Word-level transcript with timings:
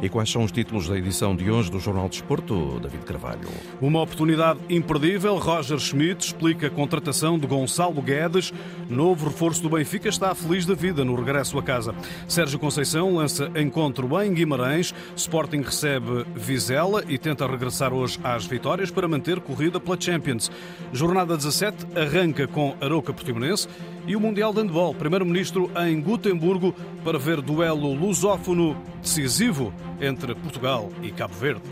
E 0.00 0.08
quais 0.08 0.30
são 0.30 0.44
os 0.44 0.52
títulos 0.52 0.88
da 0.88 0.96
edição 0.96 1.34
de 1.34 1.50
hoje 1.50 1.72
do 1.72 1.80
Jornal 1.80 2.04
de 2.04 2.18
Desporto, 2.18 2.78
David 2.78 3.04
Carvalho? 3.04 3.48
Uma 3.80 4.00
oportunidade 4.00 4.60
imperdível. 4.70 5.36
Roger 5.38 5.78
Schmidt 5.80 6.24
explica 6.24 6.68
a 6.68 6.70
contratação 6.70 7.36
de 7.36 7.48
Gonçalo 7.48 8.00
Guedes. 8.00 8.52
Novo 8.88 9.26
reforço 9.26 9.60
do 9.60 9.68
Benfica 9.68 10.08
está 10.08 10.32
feliz 10.36 10.64
da 10.64 10.74
vida 10.74 11.04
no 11.04 11.16
regresso 11.16 11.58
a 11.58 11.62
casa. 11.64 11.92
Sérgio 12.28 12.60
Conceição 12.60 13.16
lança 13.16 13.50
encontro 13.56 14.08
em 14.22 14.32
Guimarães. 14.32 14.94
Sporting 15.16 15.62
recebe 15.62 16.24
Vizela 16.32 17.02
e 17.08 17.18
tenta 17.18 17.44
regressar 17.48 17.92
hoje 17.92 18.20
às 18.22 18.46
vitórias 18.46 18.92
para 18.92 19.08
manter 19.08 19.40
corrida 19.40 19.80
pela 19.80 20.00
Champions. 20.00 20.48
Jornada 20.92 21.36
17 21.36 21.86
arranca 21.96 22.46
com 22.46 22.76
Aroca 22.80 23.12
Portimonense 23.12 23.66
e 24.08 24.16
o 24.16 24.20
Mundial 24.20 24.52
de 24.52 24.62
Handball. 24.62 24.94
Primeiro-ministro 24.94 25.70
em 25.76 26.00
Gutemburgo 26.00 26.74
para 27.04 27.18
ver 27.18 27.42
duelo 27.42 27.92
lusófono 27.92 28.74
decisivo 29.02 29.72
entre 30.00 30.34
Portugal 30.34 30.90
e 31.02 31.12
Cabo 31.12 31.34
Verde. 31.34 31.62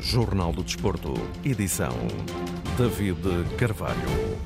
Jornal 0.00 0.52
do 0.52 0.64
Desporto, 0.64 1.12
edição 1.44 1.92
David 2.78 3.20
Carvalho. 3.58 4.38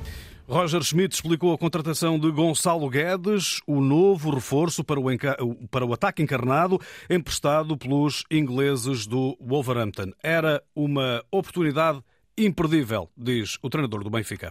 Roger 0.48 0.82
Schmidt 0.82 1.14
explicou 1.14 1.54
a 1.54 1.58
contratação 1.58 2.18
de 2.18 2.30
Gonçalo 2.30 2.90
Guedes, 2.90 3.60
o 3.66 3.80
novo 3.80 4.34
reforço 4.34 4.82
para 4.82 4.98
o, 4.98 5.04
para 5.70 5.86
o 5.86 5.92
ataque 5.94 6.20
encarnado, 6.20 6.80
emprestado 7.08 7.76
pelos 7.76 8.24
ingleses 8.30 9.06
do 9.06 9.36
Wolverhampton. 9.40 10.12
Era 10.22 10.62
uma 10.74 11.22
oportunidade 11.30 12.02
imperdível, 12.36 13.10
diz 13.16 13.58
o 13.62 13.68
treinador 13.68 14.02
do 14.02 14.08
Benfica. 14.08 14.48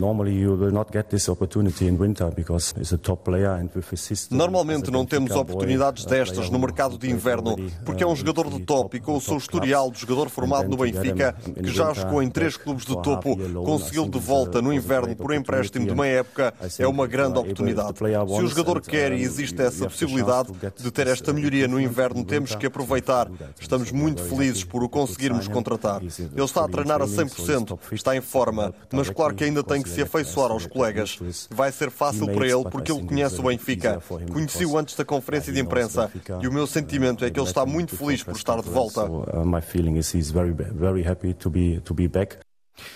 Normalmente 4.29 4.91
não 4.91 5.05
temos 5.05 5.31
oportunidades 5.31 6.05
destas 6.05 6.49
no 6.49 6.59
mercado 6.59 6.97
de 6.97 7.09
inverno, 7.09 7.55
porque 7.83 8.03
é 8.03 8.07
um 8.07 8.15
jogador 8.15 8.49
de 8.51 8.59
top 8.61 8.97
e 8.97 8.99
com 8.99 9.17
o 9.17 9.21
seu 9.21 9.37
historial 9.37 9.89
de 9.89 9.99
jogador 9.99 10.29
formado 10.29 10.69
no 10.69 10.77
Benfica, 10.77 11.33
que 11.33 11.69
já 11.69 11.91
jogou 11.93 12.21
em 12.21 12.29
três 12.29 12.55
clubes 12.55 12.85
de 12.85 12.93
topo, 13.01 13.35
conseguiu 13.63 14.07
de 14.07 14.19
volta 14.19 14.61
no 14.61 14.71
inverno 14.71 15.15
por 15.15 15.33
empréstimo 15.33 15.87
de 15.87 15.95
meia 15.95 16.19
época, 16.19 16.53
é 16.77 16.87
uma 16.87 17.07
grande 17.07 17.39
oportunidade. 17.39 17.97
Se 17.97 18.43
o 18.43 18.47
jogador 18.47 18.81
quer 18.81 19.11
e 19.11 19.23
existe 19.23 19.59
essa 19.61 19.85
possibilidade 19.85 20.51
de 20.77 20.91
ter 20.91 21.07
esta 21.07 21.33
melhoria 21.33 21.67
no 21.67 21.79
inverno, 21.81 22.23
temos 22.23 22.53
que 22.53 22.67
aproveitar. 22.67 23.27
Estamos 23.59 23.91
muito 23.91 24.21
felizes 24.23 24.63
por 24.63 24.83
o 24.83 24.89
conseguirmos 24.89 25.47
contratar. 25.47 26.01
Ele 26.03 26.43
está 26.43 26.63
a 26.65 26.67
treinar 26.67 27.01
a 27.01 27.07
100% 27.07 27.70
está 27.91 28.15
em 28.15 28.21
forma, 28.21 28.73
mas 28.91 29.09
claro 29.09 29.35
que 29.35 29.43
ainda 29.43 29.63
tem 29.63 29.81
que 29.81 29.89
se 29.89 30.01
afeiçoar 30.01 30.51
aos 30.51 30.65
colegas. 30.65 31.19
Vai 31.49 31.71
ser 31.71 31.91
fácil 31.91 32.27
para 32.27 32.45
ele 32.45 32.63
porque 32.69 32.91
ele 32.91 33.05
conhece 33.05 33.39
o 33.39 33.43
Benfica. 33.43 34.01
Conheci-o 34.31 34.77
antes 34.77 34.95
da 34.95 35.05
conferência 35.05 35.51
de 35.51 35.59
imprensa 35.59 36.11
e 36.41 36.47
o 36.47 36.53
meu 36.53 36.67
sentimento 36.67 37.25
é 37.25 37.29
que 37.29 37.39
ele 37.39 37.47
está 37.47 37.65
muito 37.65 37.95
feliz 37.95 38.23
por 38.23 38.35
estar 38.35 38.61
de 38.61 38.69
volta. 38.69 39.01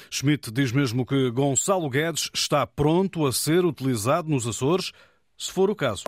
Schmidt 0.10 0.52
diz 0.52 0.72
mesmo 0.72 1.06
que 1.06 1.30
Gonçalo 1.32 1.90
Guedes 1.90 2.30
está 2.34 2.66
pronto 2.66 3.26
a 3.26 3.32
ser 3.32 3.66
utilizado 3.66 4.30
nos 4.30 4.48
Açores 4.48 4.92
se 5.38 5.52
for 5.52 5.70
o 5.70 5.76
caso. 5.76 6.04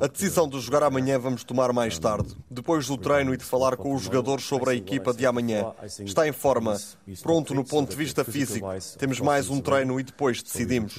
A 0.00 0.06
decisão 0.06 0.48
de 0.48 0.60
jogar 0.60 0.82
amanhã 0.82 1.18
vamos 1.18 1.44
tomar 1.44 1.72
mais 1.72 1.98
tarde, 1.98 2.34
depois 2.50 2.86
do 2.86 2.96
treino 2.96 3.34
e 3.34 3.36
de 3.36 3.44
falar 3.44 3.76
com 3.76 3.94
os 3.94 4.02
jogadores 4.02 4.44
sobre 4.44 4.70
a 4.70 4.74
equipa 4.74 5.12
de 5.12 5.26
amanhã. 5.26 5.72
Está 6.00 6.26
em 6.26 6.32
forma, 6.32 6.76
pronto 7.22 7.54
no 7.54 7.64
ponto 7.64 7.90
de 7.90 7.96
vista 7.96 8.24
físico. 8.24 8.66
Temos 8.98 9.20
mais 9.20 9.50
um 9.50 9.60
treino 9.60 10.00
e 10.00 10.02
depois 10.02 10.42
decidimos. 10.42 10.96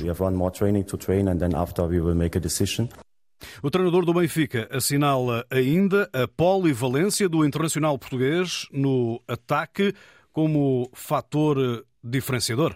O 3.64 3.72
treinador 3.72 4.06
do 4.06 4.14
Benfica 4.14 4.68
assinala 4.72 5.46
ainda 5.50 6.08
a 6.14 6.28
polivalência 6.28 7.28
do 7.28 7.44
internacional 7.44 7.98
português 7.98 8.68
no 8.72 9.20
ataque 9.28 9.94
como 10.32 10.90
fator 10.94 11.86
diferenciador. 12.04 12.76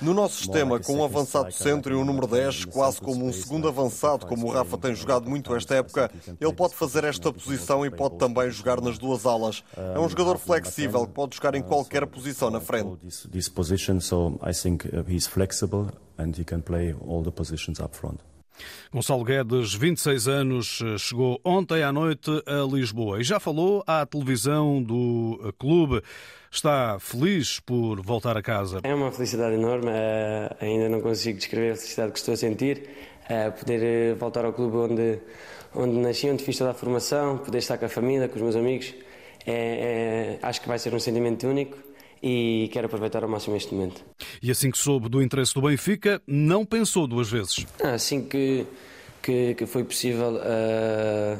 No 0.00 0.14
nosso 0.14 0.36
sistema, 0.36 0.80
com 0.80 0.94
um 0.94 1.04
avançado 1.04 1.52
centro 1.52 1.94
e 1.94 1.96
um 1.96 2.04
número 2.04 2.26
10, 2.26 2.66
quase 2.66 3.00
como 3.00 3.26
um 3.26 3.32
segundo 3.32 3.68
avançado, 3.68 4.26
como 4.26 4.46
o 4.46 4.50
Rafa 4.50 4.78
tem 4.78 4.94
jogado 4.94 5.28
muito 5.28 5.54
esta 5.54 5.76
época, 5.76 6.10
ele 6.40 6.52
pode 6.52 6.74
fazer 6.74 7.04
esta 7.04 7.32
posição 7.32 7.84
e 7.84 7.90
pode 7.90 8.16
também 8.16 8.50
jogar 8.50 8.80
nas 8.80 8.98
duas 8.98 9.26
alas. 9.26 9.62
É 9.76 9.98
um 9.98 10.08
jogador 10.08 10.38
flexível 10.38 11.06
que 11.06 11.12
pode 11.12 11.36
jogar 11.36 11.54
em 11.54 11.62
qualquer 11.62 12.06
posição 12.06 12.50
na 12.50 12.60
frente. 12.60 12.98
and 16.18 16.36
he 16.36 16.44
can 16.44 16.60
play 16.60 16.92
all 16.92 17.22
the 17.22 17.30
positions 17.30 17.80
up 17.80 17.94
front. 17.94 18.20
Gonçalo 18.92 19.24
Guedes, 19.24 19.74
26 19.74 20.28
anos, 20.28 20.82
chegou 20.98 21.40
ontem 21.44 21.82
à 21.82 21.92
noite 21.92 22.30
a 22.46 22.66
Lisboa 22.70 23.20
e 23.20 23.24
já 23.24 23.38
falou 23.38 23.84
à 23.86 24.04
televisão 24.06 24.82
do 24.82 25.54
clube. 25.58 26.02
Está 26.50 26.98
feliz 26.98 27.60
por 27.60 28.00
voltar 28.00 28.36
a 28.36 28.42
casa? 28.42 28.80
É 28.82 28.94
uma 28.94 29.12
felicidade 29.12 29.54
enorme, 29.54 29.88
uh, 29.88 30.56
ainda 30.60 30.88
não 30.88 31.00
consigo 31.00 31.38
descrever 31.38 31.72
a 31.72 31.76
felicidade 31.76 32.12
que 32.12 32.18
estou 32.18 32.34
a 32.34 32.36
sentir. 32.36 32.88
Poder 33.58 33.82
eh, 33.82 34.14
voltar 34.14 34.46
ao 34.46 34.54
clube 34.54 34.74
onde, 34.78 35.18
onde 35.74 35.98
nasci, 35.98 36.30
onde 36.30 36.42
fiz 36.42 36.56
toda 36.56 36.70
a 36.70 36.74
formação, 36.74 37.36
poder 37.36 37.58
estar 37.58 37.76
com 37.76 37.84
a 37.84 37.88
família, 37.88 38.26
com 38.26 38.36
os 38.36 38.40
meus 38.40 38.56
amigos, 38.56 38.94
é, 39.46 39.52
é, 39.52 40.38
acho 40.40 40.62
que 40.62 40.68
vai 40.68 40.78
ser 40.78 40.94
um 40.94 40.98
sentimento 40.98 41.46
único 41.46 41.76
e 42.22 42.68
quero 42.72 42.86
aproveitar 42.86 43.22
ao 43.22 43.28
máximo 43.28 43.56
este 43.56 43.74
momento. 43.74 44.04
E 44.42 44.50
assim 44.50 44.70
que 44.70 44.78
soube 44.78 45.08
do 45.08 45.22
interesse 45.22 45.54
do 45.54 45.62
Benfica, 45.62 46.20
não 46.26 46.64
pensou 46.64 47.06
duas 47.06 47.30
vezes? 47.30 47.66
Assim 47.82 48.24
que, 48.24 48.66
que, 49.22 49.54
que 49.54 49.66
foi 49.66 49.84
possível 49.84 50.34
uh, 50.34 51.38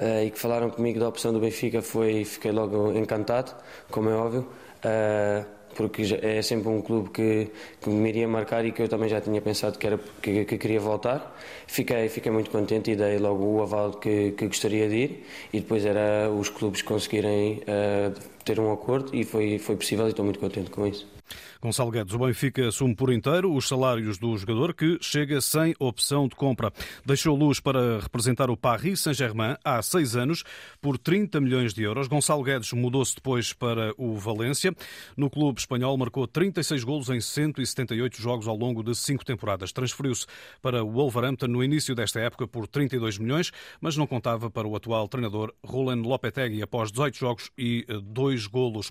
uh, 0.00 0.24
e 0.26 0.30
que 0.30 0.38
falaram 0.38 0.70
comigo 0.70 0.98
da 0.98 1.08
opção 1.08 1.32
do 1.32 1.40
Benfica, 1.40 1.82
foi, 1.82 2.24
fiquei 2.24 2.52
logo 2.52 2.92
encantado, 2.92 3.54
como 3.90 4.08
é 4.08 4.14
óbvio. 4.14 4.48
Uh, 4.84 5.62
porque 5.74 6.02
é 6.20 6.42
sempre 6.42 6.68
um 6.68 6.80
clube 6.80 7.10
que, 7.10 7.50
que 7.80 7.88
me 7.88 8.08
iria 8.08 8.28
marcar 8.28 8.64
e 8.64 8.72
que 8.72 8.82
eu 8.82 8.88
também 8.88 9.08
já 9.08 9.20
tinha 9.20 9.40
pensado 9.40 9.78
que, 9.78 9.86
era, 9.86 9.98
que, 10.20 10.44
que 10.44 10.58
queria 10.58 10.80
voltar. 10.80 11.36
Fiquei, 11.66 12.08
fiquei 12.08 12.30
muito 12.30 12.50
contente 12.50 12.90
e 12.90 12.96
dei 12.96 13.18
logo 13.18 13.44
o 13.44 13.62
aval 13.62 13.92
que, 13.92 14.32
que 14.32 14.46
gostaria 14.46 14.88
de 14.88 14.94
ir 14.94 15.26
e 15.52 15.60
depois 15.60 15.84
era 15.84 16.30
os 16.30 16.48
clubes 16.48 16.82
conseguirem 16.82 17.62
uh, 17.62 18.20
ter 18.42 18.60
um 18.60 18.72
acordo 18.72 19.14
e 19.14 19.24
foi, 19.24 19.58
foi 19.58 19.76
possível 19.76 20.06
e 20.06 20.10
estou 20.10 20.24
muito 20.24 20.40
contente 20.40 20.70
com 20.70 20.86
isso. 20.86 21.06
Gonçalo 21.62 21.92
Guedes, 21.92 22.12
o 22.12 22.18
Benfica 22.18 22.66
assume 22.66 22.92
por 22.92 23.12
inteiro 23.12 23.54
os 23.54 23.68
salários 23.68 24.18
do 24.18 24.36
jogador 24.36 24.74
que 24.74 24.98
chega 25.00 25.40
sem 25.40 25.76
opção 25.78 26.26
de 26.26 26.34
compra. 26.34 26.72
Deixou 27.06 27.36
luz 27.36 27.60
para 27.60 28.00
representar 28.00 28.50
o 28.50 28.56
Paris 28.56 28.98
Saint-Germain 28.98 29.54
há 29.64 29.80
seis 29.80 30.16
anos 30.16 30.42
por 30.80 30.98
30 30.98 31.40
milhões 31.40 31.72
de 31.72 31.84
euros. 31.84 32.08
Gonçalo 32.08 32.42
Guedes 32.42 32.72
mudou-se 32.72 33.14
depois 33.14 33.52
para 33.52 33.94
o 33.96 34.16
Valência. 34.16 34.74
No 35.16 35.30
clube 35.30 35.60
espanhol 35.60 35.96
marcou 35.96 36.26
36 36.26 36.82
golos 36.82 37.10
em 37.10 37.20
178 37.20 38.20
jogos 38.20 38.48
ao 38.48 38.56
longo 38.56 38.82
de 38.82 38.96
cinco 38.96 39.24
temporadas. 39.24 39.70
Transferiu-se 39.70 40.26
para 40.60 40.82
o 40.82 40.90
Wolverhampton 40.90 41.46
no 41.46 41.62
início 41.62 41.94
desta 41.94 42.18
época 42.18 42.48
por 42.48 42.66
32 42.66 43.18
milhões, 43.18 43.52
mas 43.80 43.96
não 43.96 44.08
contava 44.08 44.50
para 44.50 44.66
o 44.66 44.74
atual 44.74 45.06
treinador 45.06 45.54
Roland 45.64 46.02
Lopetegui 46.02 46.60
após 46.60 46.90
18 46.90 47.16
jogos 47.16 47.52
e 47.56 47.86
dois 48.02 48.48
golos. 48.48 48.90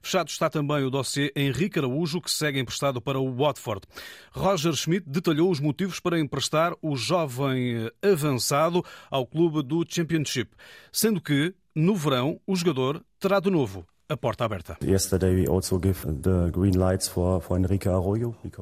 Fechado 0.00 0.28
está 0.28 0.48
também 0.48 0.84
o 0.84 0.90
dossiê 0.90 1.32
Henrique 1.34 1.80
Araújo 1.80 2.11
Araújo, 2.12 2.20
que 2.20 2.30
segue 2.30 2.60
emprestado 2.60 3.00
para 3.00 3.18
o 3.18 3.34
Watford. 3.34 3.86
Roger 4.32 4.74
Schmidt 4.74 5.08
detalhou 5.08 5.50
os 5.50 5.60
motivos 5.60 5.98
para 5.98 6.20
emprestar 6.20 6.74
o 6.82 6.96
jovem 6.96 7.90
avançado 8.02 8.84
ao 9.10 9.26
clube 9.26 9.62
do 9.62 9.84
Championship, 9.88 10.50
sendo 10.92 11.20
que, 11.20 11.54
no 11.74 11.96
verão, 11.96 12.38
o 12.46 12.54
jogador 12.54 13.02
terá 13.18 13.40
de 13.40 13.50
novo 13.50 13.86
a 14.08 14.16
porta 14.16 14.44
aberta. 14.44 14.76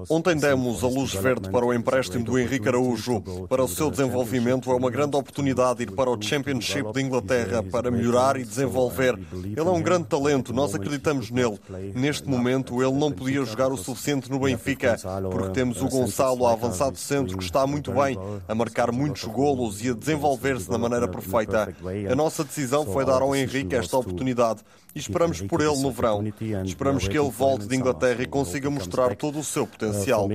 Ontem 0.09 0.37
demos 0.37 0.85
a 0.85 0.87
luz 0.87 1.13
verde 1.15 1.51
para 1.51 1.65
o 1.65 1.75
empréstimo 1.75 2.25
do 2.25 2.39
Henrique 2.39 2.69
Araújo. 2.69 3.21
Para 3.49 3.65
o 3.65 3.69
seu 3.69 3.91
desenvolvimento 3.91 4.71
é 4.71 4.75
uma 4.75 4.91
grande 4.91 5.17
oportunidade 5.17 5.83
ir 5.83 5.91
para 5.91 6.11
o 6.11 6.23
Championship 6.23 6.93
de 6.93 7.03
Inglaterra 7.03 7.63
para 7.63 7.91
melhorar 7.91 8.37
e 8.37 8.45
desenvolver. 8.45 9.19
Ele 9.33 9.59
é 9.59 9.63
um 9.63 9.83
grande 9.83 10.07
talento, 10.07 10.53
nós 10.53 10.75
acreditamos 10.75 11.31
nele. 11.31 11.59
Neste 11.95 12.29
momento 12.29 12.83
ele 12.83 12.97
não 12.97 13.11
podia 13.11 13.45
jogar 13.45 13.73
o 13.73 13.77
suficiente 13.77 14.31
no 14.31 14.39
Benfica, 14.39 14.97
porque 15.31 15.51
temos 15.51 15.83
o 15.83 15.89
Gonçalo 15.89 16.47
a 16.47 16.53
avançado 16.53 16.97
centro 16.97 17.37
que 17.37 17.45
está 17.45 17.67
muito 17.67 17.93
bem, 17.93 18.17
a 18.47 18.55
marcar 18.55 18.93
muitos 18.93 19.25
golos 19.25 19.83
e 19.83 19.91
a 19.91 19.95
desenvolver-se 19.95 20.71
da 20.71 20.79
maneira 20.79 21.09
perfeita. 21.09 21.75
A 22.11 22.15
nossa 22.15 22.45
decisão 22.45 22.85
foi 22.85 23.05
dar 23.05 23.23
ao 23.23 23.35
Henrique 23.35 23.75
esta 23.75 23.97
oportunidade. 23.97 24.61
E 24.93 24.99
esperamos 24.99 25.30
por 25.41 25.61
ele 25.61 25.77
no 25.83 25.91
verão. 25.91 26.25
Esperamos 26.65 27.07
que 27.07 27.19
ele 27.19 27.31
volte 27.31 27.67
de 27.67 27.77
Inglaterra 27.77 28.23
e 28.23 28.27
consiga 28.27 28.71
mostrar 28.71 29.15
todo 29.15 29.39
o 29.39 29.45
seu 29.45 29.67
potencial. 29.67 30.29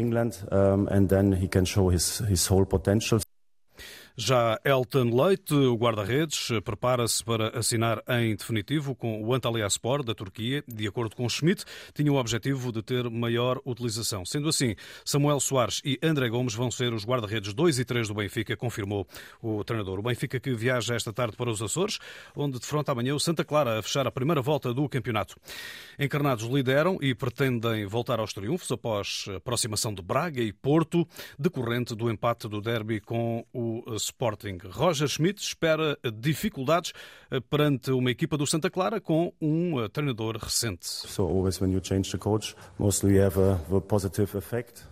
Já 4.18 4.58
Elton 4.64 5.14
Leite, 5.14 5.54
o 5.54 5.76
guarda-redes, 5.76 6.48
prepara-se 6.64 7.22
para 7.22 7.50
assinar 7.60 8.02
em 8.08 8.34
definitivo 8.34 8.96
com 8.96 9.22
o 9.22 9.34
Antalyaspor 9.34 10.04
da 10.04 10.16
Turquia. 10.16 10.64
De 10.66 10.88
acordo 10.88 11.14
com 11.14 11.28
Schmidt, 11.28 11.66
tinha 11.94 12.10
o 12.10 12.16
objetivo 12.16 12.72
de 12.72 12.82
ter 12.82 13.10
maior 13.10 13.60
utilização. 13.66 14.26
Sendo 14.26 14.48
assim, 14.48 14.74
Samuel 15.04 15.42
Soares 15.42 15.82
e 15.84 16.00
André 16.02 16.30
Gomes 16.30 16.54
vão 16.54 16.72
ser 16.72 16.94
os 16.94 17.06
guarda-redes 17.06 17.54
2 17.54 17.80
e 17.80 17.84
3 17.84 18.08
do 18.08 18.14
Benfica, 18.14 18.56
confirmou 18.56 19.06
o 19.42 19.62
treinador. 19.66 20.00
O 20.00 20.04
Benfica 20.04 20.40
que 20.40 20.54
viaja 20.54 20.96
esta 20.96 21.12
tarde 21.12 21.36
para 21.36 21.50
os 21.50 21.62
Açores, 21.62 22.00
onde 22.34 22.58
defronta 22.58 22.94
amanhã 22.94 23.14
o 23.16 23.20
Santa 23.20 23.44
Clara 23.44 23.80
a 23.80 23.84
fechar 23.84 24.08
a 24.08 24.12
primeira 24.12 24.42
volta 24.42 24.74
do 24.74 24.88
campeonato. 24.88 25.36
Encarnados 26.00 26.46
lideram 26.46 26.98
e 27.02 27.14
pretendem 27.14 27.86
voltar 27.86 28.22
aos 28.22 28.32
triunfos 28.32 28.72
após 28.72 29.26
a 29.28 29.36
aproximação 29.36 29.94
de 29.94 30.02
Braga 30.02 30.42
e 30.42 30.54
Porto, 30.54 31.06
decorrente 31.38 31.94
do 31.94 32.10
empate 32.10 32.48
do 32.48 32.62
derby 32.62 33.02
com 33.02 33.46
o 33.52 33.84
Sporting. 34.06 34.58
Roger 34.72 35.08
Schmidt 35.08 35.42
espera 35.42 35.98
dificuldades 36.14 36.94
eh, 37.32 37.40
perante 37.40 37.92
uma 37.92 38.12
equipa 38.12 38.38
do 38.38 38.46
Santa 38.46 38.70
Clara 38.70 39.02
com 39.02 39.34
um 39.42 39.82
eh, 39.82 39.90
treinador 39.90 40.38
recente. 40.38 40.88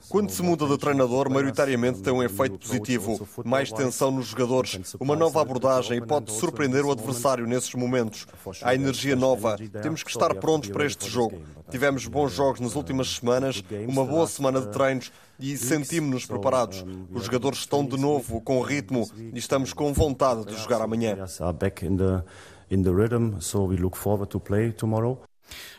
Quando 0.10 0.30
se 0.30 0.42
muda 0.42 0.68
de 0.68 0.77
treinador, 0.77 1.30
maioritariamente 1.30 2.01
tem 2.01 2.13
um 2.13 2.24
efeito 2.24 2.57
positivo. 2.60 3.27
Mais 3.45 3.71
tensão 3.71 4.12
nos 4.12 4.27
jogadores, 4.27 4.95
uma 5.00 5.15
nova 5.15 5.42
abordagem 5.42 5.98
e 5.98 6.01
pode 6.06 6.31
surpreender 6.31 6.86
o 6.86 6.92
adversário 6.92 7.45
nesses 7.45 7.74
momentos. 7.74 8.25
Há 8.62 8.75
energia 8.75 9.15
nova. 9.15 9.57
Temos 9.81 10.04
que 10.04 10.10
estar 10.10 10.33
prontos 10.36 10.69
para 10.69 10.86
este 10.86 11.10
jogo. 11.10 11.42
Tivemos 11.69 12.07
bons 12.07 12.33
jogos 12.33 12.60
nas 12.60 12.75
últimas 12.75 13.10
semanas, 13.15 13.63
uma 13.88 14.06
boa 14.06 14.27
semana 14.27 14.62
de 14.62 14.69
treinos 14.69 15.12
e 15.39 15.57
sentimos-nos 15.57 16.25
preparados. 16.25 16.85
Os 17.12 17.25
jogadores 17.25 17.59
estão 17.59 17.85
de 17.85 17.97
novo 17.97 18.41
com 18.41 18.62
ritmo 18.62 19.09
e 19.33 19.38
estamos 19.38 19.74
com 19.74 19.91
vontade 19.94 20.45
de 20.45 20.56
jogar 20.56 20.81
amanhã. 20.81 21.15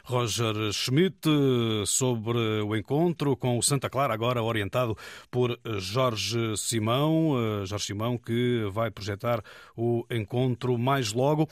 Roger 0.05 0.55
Schmidt 0.73 1.29
sobre 1.87 2.39
o 2.63 2.77
encontro 2.77 3.37
com 3.37 3.59
o 3.59 3.63
Santa 3.63 3.89
Clara, 3.89 4.13
agora 4.13 4.43
orientado 4.43 4.97
por 5.31 5.59
Jorge 5.79 6.57
Simão. 6.57 7.35
Eh, 7.63 7.67
Jorge 7.67 7.87
Simão 7.87 8.19
que 8.19 8.69
vai 8.71 8.91
projetar 8.91 9.43
o 9.77 10.05
encontro 10.11 10.77
mais 10.79 11.13
logo. 11.13 11.49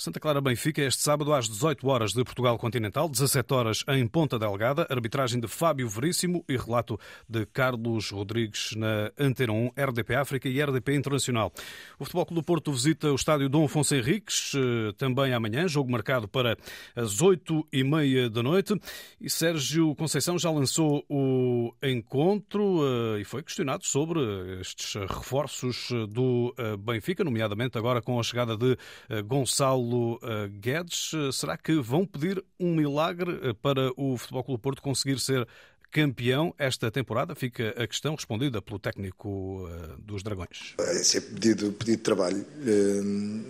Santa 0.00 0.18
Clara 0.18 0.40
Benfica 0.40 0.80
este 0.80 1.02
sábado 1.02 1.30
às 1.34 1.46
18 1.46 1.86
horas 1.86 2.12
de 2.14 2.24
Portugal 2.24 2.56
Continental, 2.56 3.06
17 3.06 3.52
horas 3.52 3.84
em 3.86 4.06
Ponta 4.08 4.38
Delgada, 4.38 4.86
arbitragem 4.88 5.38
de 5.38 5.46
Fábio 5.46 5.86
Veríssimo 5.90 6.42
e 6.48 6.56
relato 6.56 6.98
de 7.28 7.44
Carlos 7.44 8.10
Rodrigues 8.10 8.74
na 8.74 9.12
Antena 9.18 9.52
1, 9.52 9.72
RDP 9.76 10.14
África 10.14 10.48
e 10.48 10.58
RDP 10.58 10.94
Internacional. 10.94 11.52
O 11.98 12.06
Futebol 12.06 12.24
Clube 12.24 12.40
do 12.40 12.46
Porto 12.46 12.72
visita 12.72 13.12
o 13.12 13.14
estádio 13.14 13.50
Dom 13.50 13.66
Afonso 13.66 13.94
Henriques 13.94 14.52
eh, 14.54 14.94
também 14.96 15.34
amanhã, 15.34 15.68
jogo 15.68 15.92
marcado 15.92 16.26
para 16.26 16.56
as 16.96 17.20
8 17.20 17.68
e 17.70 17.84
meia 17.84 18.30
da 18.30 18.42
noite 18.42 18.80
e 19.20 19.28
Sérgio 19.28 19.94
Conceição 19.96 20.38
já 20.38 20.50
lançou 20.50 21.04
o 21.10 21.74
encontro 21.82 22.80
eh, 23.16 23.20
e 23.20 23.24
foi 23.24 23.42
questionado 23.42 23.84
sobre 23.84 24.18
estes 24.62 24.94
reforços 24.94 25.90
do 26.08 26.54
eh, 26.56 26.78
Benfica, 26.78 27.22
nomeadamente 27.22 27.76
agora 27.76 28.00
com 28.00 28.18
a 28.18 28.22
chegada 28.22 28.56
de 28.56 28.78
Gonçalo 29.26 29.89
Paulo 29.90 30.20
eh, 30.22 30.48
Guedes. 30.48 31.10
Eh, 31.14 31.32
será 31.32 31.56
que 31.56 31.74
vão 31.80 32.06
pedir 32.06 32.42
um 32.58 32.74
milagre 32.74 33.40
eh, 33.42 33.52
para 33.60 33.90
o 33.96 34.16
Futebol 34.16 34.44
Clube 34.44 34.62
Porto 34.62 34.82
conseguir 34.82 35.18
ser 35.18 35.46
campeão 35.90 36.54
esta 36.56 36.90
temporada? 36.90 37.34
Fica 37.34 37.70
a 37.70 37.86
questão 37.86 38.14
respondida 38.14 38.62
pelo 38.62 38.78
técnico 38.78 39.68
dos 39.98 40.22
Dragões. 40.22 40.74
É 40.78 40.94
sempre 41.02 41.34
pedido, 41.34 41.72
pedido 41.72 41.96
de 41.96 42.02
trabalho 42.02 42.46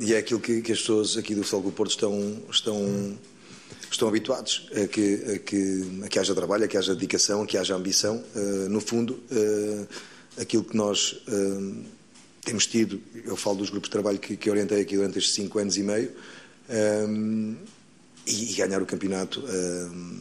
e 0.01 0.15
é 0.15 0.19
aquilo 0.19 0.41
que, 0.41 0.63
que 0.63 0.73
as 0.73 0.79
pessoas 0.81 1.19
aqui 1.19 1.35
do 1.35 1.43
Futebol 1.43 1.63
Clube 1.63 1.77
Porto 1.77 1.91
estão, 1.91 2.43
estão, 2.51 3.19
estão 3.91 4.09
habituados, 4.09 4.71
a 4.75 4.89
que, 4.89 5.35
a, 5.35 5.39
que, 5.39 6.03
a 6.05 6.09
que 6.09 6.19
haja 6.19 6.35
trabalho, 6.35 6.65
a 6.65 6.69
que 6.69 6.79
haja 6.79 6.95
dedicação, 6.95 7.43
a 7.43 7.47
que 7.47 7.59
haja 7.59 7.75
ambição. 7.75 8.25
No 8.71 8.81
fundo, 8.81 9.23
aquilo 10.39 10.65
que 10.65 10.75
nós 10.75 11.23
temos 12.45 12.67
tido, 12.67 13.01
eu 13.25 13.37
falo 13.37 13.57
dos 13.57 13.71
grupos 13.71 13.89
de 13.89 13.93
trabalho 13.93 14.19
que, 14.19 14.37
que 14.37 14.51
orientei 14.51 14.81
aqui 14.81 14.97
durante 14.97 15.19
estes 15.19 15.35
cinco 15.35 15.59
anos 15.59 15.77
e 15.77 15.83
meio, 15.83 16.11
um, 17.09 17.57
e, 18.27 18.53
e, 18.53 18.55
ganhar 18.55 18.81
o 18.81 18.87
campeonato 18.87 19.41
um, 19.41 20.21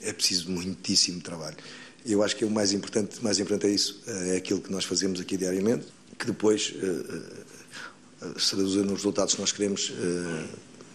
é 0.00 0.12
preciso 0.12 0.50
muitíssimo 0.50 1.20
trabalho. 1.20 1.56
Eu 2.04 2.22
acho 2.22 2.36
que 2.36 2.44
o 2.44 2.50
mais 2.50 2.72
importante, 2.72 3.22
mais 3.22 3.38
importante 3.38 3.66
é 3.66 3.70
isso, 3.70 4.02
é 4.06 4.36
aquilo 4.36 4.60
que 4.60 4.70
nós 4.70 4.84
fazemos 4.84 5.20
aqui 5.20 5.36
diariamente, 5.36 5.86
que 6.18 6.26
depois 6.26 6.74
uh, 6.76 8.26
uh, 8.26 8.40
se 8.40 8.50
traduz 8.50 8.74
nos 8.76 8.92
resultados 8.92 9.34
que 9.34 9.40
nós 9.40 9.52
queremos 9.52 9.90
uh, 9.90 10.48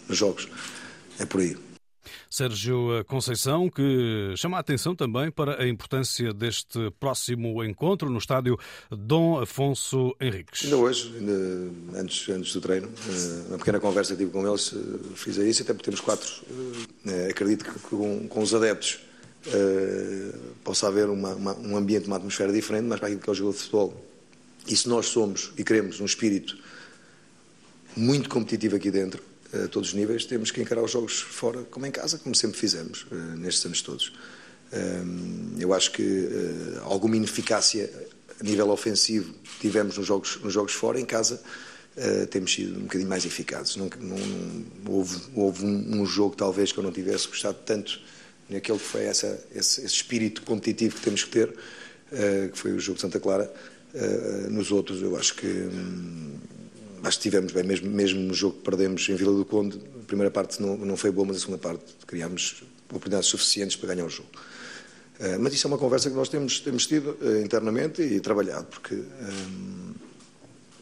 nos 0.08 0.18
jogos. 0.18 0.48
É 1.20 1.26
por 1.26 1.42
aí. 1.42 1.69
Sérgio 2.30 3.04
Conceição, 3.06 3.70
que 3.70 4.34
chama 4.36 4.58
a 4.58 4.60
atenção 4.60 4.96
também 4.96 5.32
para 5.32 5.62
a 5.62 5.68
importância 5.68 6.34
deste 6.34 6.92
próximo 7.00 7.64
encontro 7.64 8.10
no 8.10 8.18
estádio 8.18 8.58
Dom 8.92 9.40
Afonso 9.40 10.16
Henriques. 10.20 10.64
Ainda 10.64 10.78
hoje, 10.78 11.14
ainda 11.18 12.00
antes, 12.00 12.30
antes 12.30 12.54
do 12.54 12.62
treino, 12.62 12.88
eh, 12.88 13.48
uma 13.50 13.58
pequena 13.58 13.80
conversa 13.80 14.14
que 14.14 14.20
tive 14.20 14.32
com 14.32 14.48
eles, 14.48 14.74
eh, 14.74 15.16
fiz 15.16 15.38
isso, 15.38 15.64
até 15.64 15.74
porque 15.74 15.86
temos 15.86 16.02
quatro. 16.02 16.30
Eh, 17.06 17.30
acredito 17.32 17.66
que 17.66 17.80
com, 17.80 18.28
com 18.28 18.42
os 18.42 18.54
adeptos 18.54 19.00
possa 20.64 20.88
haver 20.88 21.10
uma, 21.10 21.34
uma, 21.34 21.58
um 21.58 21.78
ambiente, 21.78 22.08
uma 22.08 22.18
atmosfera 22.18 22.52
diferente, 22.52 22.86
mas 22.86 23.00
para 23.00 23.08
aquilo 23.08 23.22
que 23.22 23.30
é 23.30 23.32
o 23.32 23.36
jogo 23.36 23.54
de 23.54 23.60
futebol. 23.60 24.06
E 24.68 24.76
se 24.76 24.88
nós 24.88 25.08
somos 25.08 25.52
e 25.58 25.64
queremos 25.64 26.00
um 26.00 26.06
espírito 26.06 26.58
muito 27.96 28.30
competitivo 28.30 28.76
aqui 28.76 28.92
dentro, 28.92 29.24
a 29.54 29.68
todos 29.68 29.90
os 29.90 29.96
níveis, 29.96 30.26
temos 30.26 30.52
que 30.52 30.62
encarar 30.62 30.84
os 30.84 30.92
jogos 30.92 31.20
fora 31.20 31.64
como 31.64 31.86
em 31.86 31.92
casa, 31.92 32.18
como 32.20 32.36
sempre 32.36 32.58
fizemos 32.58 33.06
uh, 33.12 33.16
nestes 33.38 33.66
anos 33.66 33.82
todos. 33.82 34.14
Um, 34.72 35.56
eu 35.58 35.74
acho 35.74 35.92
que 35.92 36.04
uh, 36.04 36.82
alguma 36.84 37.18
ineficácia 37.18 37.90
a 38.40 38.44
nível 38.44 38.70
ofensivo 38.70 39.34
tivemos 39.60 39.98
nos 39.98 40.06
jogos, 40.06 40.40
nos 40.44 40.54
jogos 40.54 40.74
fora, 40.74 41.00
em 41.00 41.06
casa 41.06 41.42
temos 42.30 42.54
sido 42.54 42.78
um 42.78 42.84
bocadinho 42.84 43.10
mais 43.10 43.26
eficazes. 43.26 43.76
Não, 43.76 43.90
não, 44.00 44.16
houve, 44.88 45.18
houve 45.36 45.66
um, 45.66 46.00
um, 46.02 46.06
jogo, 46.06 46.34
talvez, 46.34 46.72
que 46.72 46.78
eu 46.78 46.84
não 46.84 46.94
tivesse 46.94 47.28
gostado 47.28 47.58
tanto 47.66 48.00
naquele 48.50 48.78
que 48.78 48.86
foi 48.86 49.04
essa, 49.04 49.38
esse, 49.54 49.82
esse 49.82 49.96
espírito 49.96 50.44
competitivo 50.44 50.96
que 50.96 51.02
temos 51.02 51.26
que 51.26 51.32
ter, 51.32 51.54
que 52.54 52.58
foi 52.58 52.72
o 52.72 52.80
jogo 52.80 52.96
de 52.96 53.02
Santa 53.02 53.20
Clara. 53.20 53.54
nos 54.50 54.72
outros, 54.72 55.02
eu 55.02 55.18
acho 55.18 55.36
que. 55.36 55.68
Acho 57.04 57.20
que 57.20 57.30
bem, 57.30 57.64
mesmo, 57.64 57.90
mesmo 57.90 58.20
no 58.20 58.34
jogo 58.34 58.58
que 58.58 58.64
perdemos 58.64 59.08
em 59.08 59.16
Vila 59.16 59.34
do 59.34 59.46
Conde, 59.46 59.78
a 59.78 60.06
primeira 60.06 60.32
parte 60.32 60.62
não, 60.62 60.78
não 60.78 60.98
foi 60.98 61.12
boa, 61.12 61.28
mas 61.28 61.38
a 61.38 61.40
segunda 61.40 61.58
parte 61.58 61.84
criámos 62.06 62.64
oportunidades 62.90 63.30
suficientes 63.30 63.76
para 63.76 63.94
ganhar 63.94 64.06
o 64.06 64.10
jogo. 64.10 64.30
Uh, 65.20 65.40
mas 65.40 65.54
isso 65.54 65.68
é 65.68 65.70
uma 65.70 65.78
conversa 65.78 66.10
que 66.10 66.16
nós 66.16 66.30
temos, 66.30 66.60
temos 66.60 66.88
tido 66.88 67.18
uh, 67.22 67.42
internamente 67.42 68.02
e 68.02 68.20
trabalhado, 68.20 68.66
porque, 68.68 68.96
eh, 68.96 69.94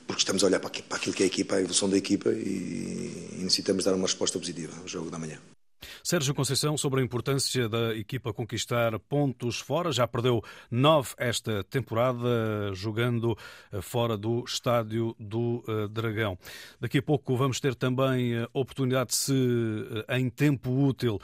porque 0.06 0.22
estamos 0.22 0.44
a 0.44 0.48
olhar 0.48 0.60
para, 0.60 0.70
para 0.70 0.98
aquilo 0.98 1.16
que 1.16 1.24
é 1.24 1.26
a 1.26 1.28
equipa, 1.28 1.56
a 1.56 1.60
evolução 1.60 1.90
da 1.90 1.98
equipa 1.98 2.30
e, 2.30 3.34
e 3.34 3.40
necessitamos 3.42 3.84
dar 3.84 3.96
uma 3.96 4.06
resposta 4.06 4.38
positiva 4.38 4.74
ao 4.80 4.88
jogo 4.88 5.10
da 5.10 5.18
manhã. 5.18 5.40
Sérgio 6.04 6.34
Conceição, 6.34 6.78
sobre 6.78 7.02
a 7.02 7.04
importância 7.04 7.70
da 7.70 7.96
equipa 7.96 8.34
conquistar 8.34 8.98
pontos 9.00 9.60
fora, 9.60 9.92
já 9.92 10.08
perdeu 10.08 10.44
nove 10.72 11.14
esta 11.18 11.64
temporada, 11.64 12.74
jogando 12.74 13.38
eh, 13.72 13.82
fora 13.82 14.18
do 14.18 14.44
Estádio 14.46 15.16
do 15.20 15.64
eh, 15.68 15.88
Dragão. 15.88 16.38
Daqui 16.80 17.00
a 17.00 17.02
pouco 17.02 17.36
vamos 17.36 17.60
ter 17.60 17.76
também 17.76 18.38
a 18.38 18.48
oportunidade, 18.54 19.16
se 19.16 19.34
eh, 20.08 20.18
em 20.18 20.30
tempo 20.30 20.72
útil, 20.72 21.20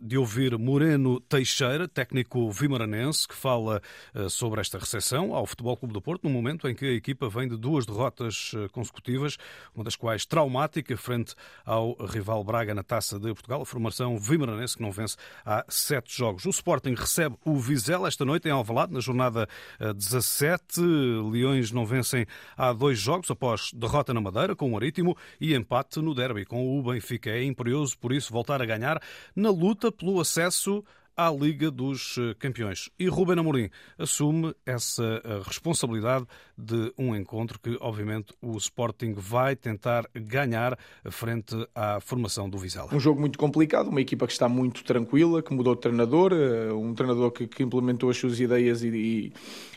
de 0.00 0.16
ouvir 0.16 0.56
Moreno 0.56 1.18
Teixeira, 1.20 1.88
técnico 1.88 2.48
vimaranense, 2.52 3.26
que 3.26 3.34
fala 3.34 3.82
sobre 4.30 4.60
esta 4.60 4.78
recepção 4.78 5.34
ao 5.34 5.46
Futebol 5.46 5.76
Clube 5.76 5.92
do 5.92 6.00
Porto, 6.00 6.22
no 6.22 6.30
momento 6.30 6.68
em 6.68 6.76
que 6.76 6.84
a 6.84 6.92
equipa 6.92 7.28
vem 7.28 7.48
de 7.48 7.56
duas 7.56 7.84
derrotas 7.84 8.52
consecutivas, 8.70 9.36
uma 9.74 9.82
das 9.82 9.96
quais 9.96 10.24
traumática, 10.24 10.96
frente 10.96 11.34
ao 11.64 11.96
rival 12.06 12.44
Braga 12.44 12.72
na 12.72 12.84
Taça 12.84 13.18
de 13.18 13.34
Portugal 13.34 13.64
formação 13.68 14.18
vimaranense 14.18 14.76
que 14.76 14.82
não 14.82 14.90
vence 14.90 15.16
há 15.44 15.64
sete 15.68 16.16
jogos. 16.16 16.44
O 16.44 16.50
Sporting 16.50 16.94
recebe 16.94 17.36
o 17.44 17.56
Vizela 17.58 18.08
esta 18.08 18.24
noite 18.24 18.48
em 18.48 18.50
Alvalade, 18.50 18.92
na 18.92 19.00
jornada 19.00 19.48
17. 19.78 20.80
Eh, 20.80 20.84
Leões 21.30 21.70
não 21.70 21.84
vencem 21.84 22.26
há 22.56 22.72
dois 22.72 22.98
jogos 22.98 23.30
após 23.30 23.70
derrota 23.72 24.14
na 24.14 24.20
Madeira 24.20 24.56
com 24.56 24.68
o 24.68 24.72
Marítimo 24.72 25.16
e 25.40 25.54
empate 25.54 26.00
no 26.00 26.14
derby 26.14 26.44
com 26.44 26.78
o 26.78 26.82
Benfica. 26.82 27.30
É 27.30 27.42
imperioso, 27.44 27.98
por 27.98 28.12
isso, 28.12 28.32
voltar 28.32 28.62
a 28.62 28.66
ganhar 28.66 29.00
na 29.34 29.50
luta 29.50 29.92
pelo 29.92 30.20
acesso 30.20 30.84
à 31.18 31.30
Liga 31.30 31.70
dos 31.70 32.16
Campeões. 32.38 32.88
E 32.98 33.08
Ruben 33.08 33.40
Amorim 33.40 33.68
assume 33.98 34.54
essa 34.64 35.20
responsabilidade 35.44 36.24
de 36.56 36.92
um 36.96 37.14
encontro 37.14 37.58
que, 37.60 37.76
obviamente, 37.80 38.32
o 38.40 38.56
Sporting 38.56 39.14
vai 39.14 39.56
tentar 39.56 40.08
ganhar 40.14 40.78
frente 41.10 41.54
à 41.74 42.00
formação 42.00 42.48
do 42.48 42.56
Vizela. 42.56 42.94
Um 42.94 43.00
jogo 43.00 43.20
muito 43.20 43.38
complicado, 43.38 43.88
uma 43.88 44.00
equipa 44.00 44.26
que 44.26 44.32
está 44.32 44.48
muito 44.48 44.84
tranquila, 44.84 45.42
que 45.42 45.52
mudou 45.52 45.74
de 45.74 45.80
treinador, 45.80 46.32
eh, 46.32 46.72
um 46.72 46.94
treinador 46.94 47.30
que, 47.30 47.46
que 47.46 47.62
implementou 47.62 48.10
as 48.10 48.16
suas 48.16 48.38
ideias 48.40 48.82
e, 48.82 49.32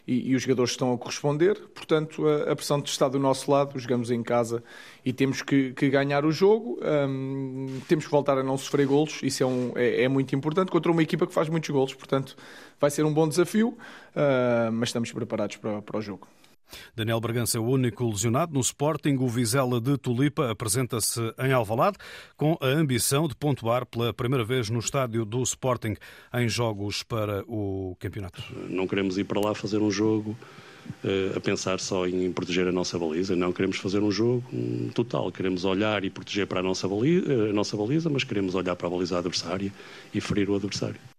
e, 0.07 0.31
e, 0.31 0.36
os 0.36 0.41
jogadores 0.41 0.71
estão 0.71 0.93
a 0.93 0.98
corresponder. 0.98 1.60
Portanto, 1.74 2.27
a, 2.27 2.51
a, 2.51 2.55
pressão 2.55 2.79
está 2.79 3.07
do 3.07 3.19
nosso 3.19 3.50
lado, 3.50 3.77
jogamos 3.79 4.12
em 4.12 4.21
casa 4.24 4.63
e 5.05 5.13
temos 5.13 5.41
que, 5.41 5.74
que 5.74 5.89
ganhar 5.89 6.25
o 6.25 6.31
jogo. 6.31 6.79
Um, 6.81 7.79
temos 7.88 8.05
que 8.05 8.12
voltar 8.12 8.38
a 8.38 8.43
não 8.43 8.57
sofrer 8.57 8.88
golos, 8.88 9.19
isso 9.24 9.43
é, 9.43 9.45
um, 9.45 9.71
é, 9.75 10.03
é, 10.03 10.07
muito 10.07 10.36
importante 10.36 10.71
contra 10.71 10.91
uma 10.91 11.03
equipa 11.03 11.27
que 11.27 11.30
faz 11.31 11.50
muitos 11.50 11.69
golos. 11.69 11.93
Portanto, 11.93 12.35
vai 12.79 12.89
ser 12.89 13.05
um 13.05 13.13
bom 13.13 13.27
desafio, 13.27 13.69
uh, 13.69 14.71
mas 14.71 14.89
estamos 14.89 15.11
preparados 15.11 15.57
para, 15.57 15.81
para 15.81 15.97
o 15.97 16.01
jogo. 16.01 16.27
Daniel 16.95 17.19
Bragança 17.19 17.57
é 17.57 17.61
o 17.61 17.65
único 17.65 18.07
lesionado 18.09 18.53
no 18.53 18.59
Sporting. 18.59 19.17
O 19.19 19.27
Vizela 19.27 19.79
de 19.79 19.97
Tulipa 19.97 20.50
apresenta-se 20.50 21.19
em 21.39 21.51
Alvalade 21.51 21.97
com 22.38 22.57
a 22.61 22.67
ambição 22.67 23.27
de 23.27 23.35
pontuar 23.35 23.85
pela 23.85 24.13
primeira 24.13 24.43
vez 24.43 24.69
no 24.69 24.79
estádio 24.79 25.25
do 25.25 25.41
Sporting 25.43 25.95
em 26.33 26.50
jogos 26.50 27.03
para 27.03 27.43
o 27.47 27.95
campeonato. 28.00 28.41
Não 28.69 28.88
queremos 28.88 29.17
ir 29.17 29.25
para 29.25 29.39
lá 29.39 29.53
fazer 29.53 29.79
um 29.79 29.91
jogo 29.91 30.35
uh, 31.03 31.38
a 31.38 31.39
pensar 31.39 31.79
só 31.79 32.07
em 32.07 32.31
proteger 32.31 32.67
a 32.67 32.71
nossa 32.71 32.97
baliza. 32.97 33.35
Não 33.35 33.51
queremos 33.51 33.77
fazer 33.77 34.00
um 34.00 34.11
jogo 34.11 34.43
total. 34.93 35.31
Queremos 35.31 35.65
olhar 35.65 36.03
e 36.03 36.09
proteger 36.09 36.47
para 36.47 36.59
a 36.59 36.63
nossa, 36.63 36.88
baliza, 36.88 37.50
a 37.50 37.53
nossa 37.53 37.75
baliza, 37.77 38.09
mas 38.09 38.23
queremos 38.23 38.55
olhar 38.55 38.75
para 38.75 38.88
a 38.88 38.89
baliza 38.89 39.17
adversária 39.17 39.71
e 40.13 40.21
ferir 40.21 40.50
o 40.50 40.55
adversário. 40.55 41.11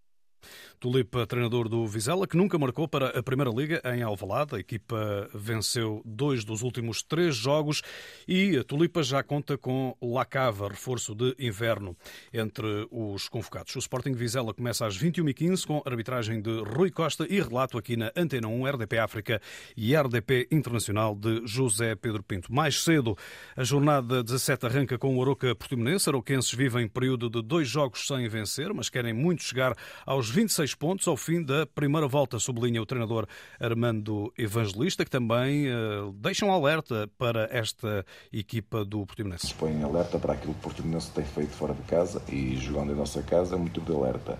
Tulipa, 0.83 1.25
treinador 1.25 1.69
do 1.69 1.87
Vizela, 1.87 2.27
que 2.27 2.37
nunca 2.37 2.59
marcou 2.59 2.89
para 2.89 3.17
a 3.17 3.23
Primeira 3.23 3.53
Liga 3.53 3.81
em 3.95 4.03
Alvalade. 4.03 4.57
A 4.57 4.59
equipa 4.59 5.31
venceu 5.33 6.03
dois 6.05 6.45
dos 6.45 6.63
últimos 6.63 7.05
três 7.05 7.37
jogos 7.37 7.83
e 8.27 8.57
a 8.57 8.65
Tulipa 8.65 9.01
já 9.01 9.23
conta 9.23 9.57
com 9.57 9.97
Lacava, 10.03 10.67
reforço 10.67 11.15
de 11.15 11.37
inverno, 11.39 11.97
entre 12.35 12.89
os 12.91 13.29
convocados. 13.29 13.77
O 13.77 13.79
Sporting 13.79 14.15
Vizela 14.15 14.53
começa 14.53 14.85
às 14.85 14.99
21h15 14.99 15.67
com 15.67 15.81
arbitragem 15.87 16.43
de 16.43 16.51
Rui 16.63 16.91
Costa 16.91 17.29
e 17.31 17.41
relato 17.41 17.79
aqui 17.79 17.97
na 17.97 18.11
Antena 18.17 18.49
1, 18.49 18.67
RDP 18.67 18.99
África 18.99 19.41
e 19.77 19.95
RDP 19.95 20.49
Internacional 20.51 21.15
de 21.15 21.47
José 21.47 21.95
Pedro 21.95 22.25
Pinto. 22.25 22.53
Mais 22.53 22.83
cedo, 22.83 23.17
a 23.57 23.63
jornada 23.63 24.21
17 24.21 24.67
arranca 24.67 24.99
com 24.99 25.17
o 25.17 25.23
Aroca 25.23 25.55
Portimonense. 25.55 26.09
Aroquenses 26.09 26.53
vivem 26.53 26.89
período 26.89 27.31
de 27.31 27.41
dois 27.41 27.69
jogos 27.69 28.05
sem 28.05 28.27
vencer, 28.27 28.75
mas 28.75 28.89
querem 28.89 29.13
muito 29.13 29.45
chegar 29.45 29.77
aos 30.05 30.29
26 30.29 30.72
pontos 30.75 31.07
ao 31.09 31.17
fim 31.17 31.43
da 31.43 31.67
primeira 31.67 32.07
volta, 32.07 32.39
sublinha 32.39 32.81
o 32.81 32.87
treinador 32.87 33.27
Armando 33.61 34.33
Evangelista, 34.37 35.05
que 35.05 35.11
também 35.11 35.69
uh, 35.69 36.13
deixa 36.13 36.45
um 36.45 36.53
alerta 36.53 37.09
para 37.19 37.49
esta 37.51 38.05
equipa 38.33 38.85
do 38.85 39.05
Portimonense. 39.07 39.55
Põe 39.55 39.83
alerta 39.83 40.19
para 40.19 40.35
aquilo 40.35 40.55
que 40.55 40.61
o 40.61 40.63
Portimonense 40.63 41.11
tem 41.11 41.25
feito 41.25 41.53
fora 41.53 41.75
de 41.75 41.83
casa 41.83 42.23
e 42.29 42.57
jogando 42.57 42.93
em 42.93 42.97
nossa 42.97 43.23
casa 43.23 43.55
é 43.55 43.59
muito 43.59 43.81
de 43.81 43.93
alerta. 43.93 44.39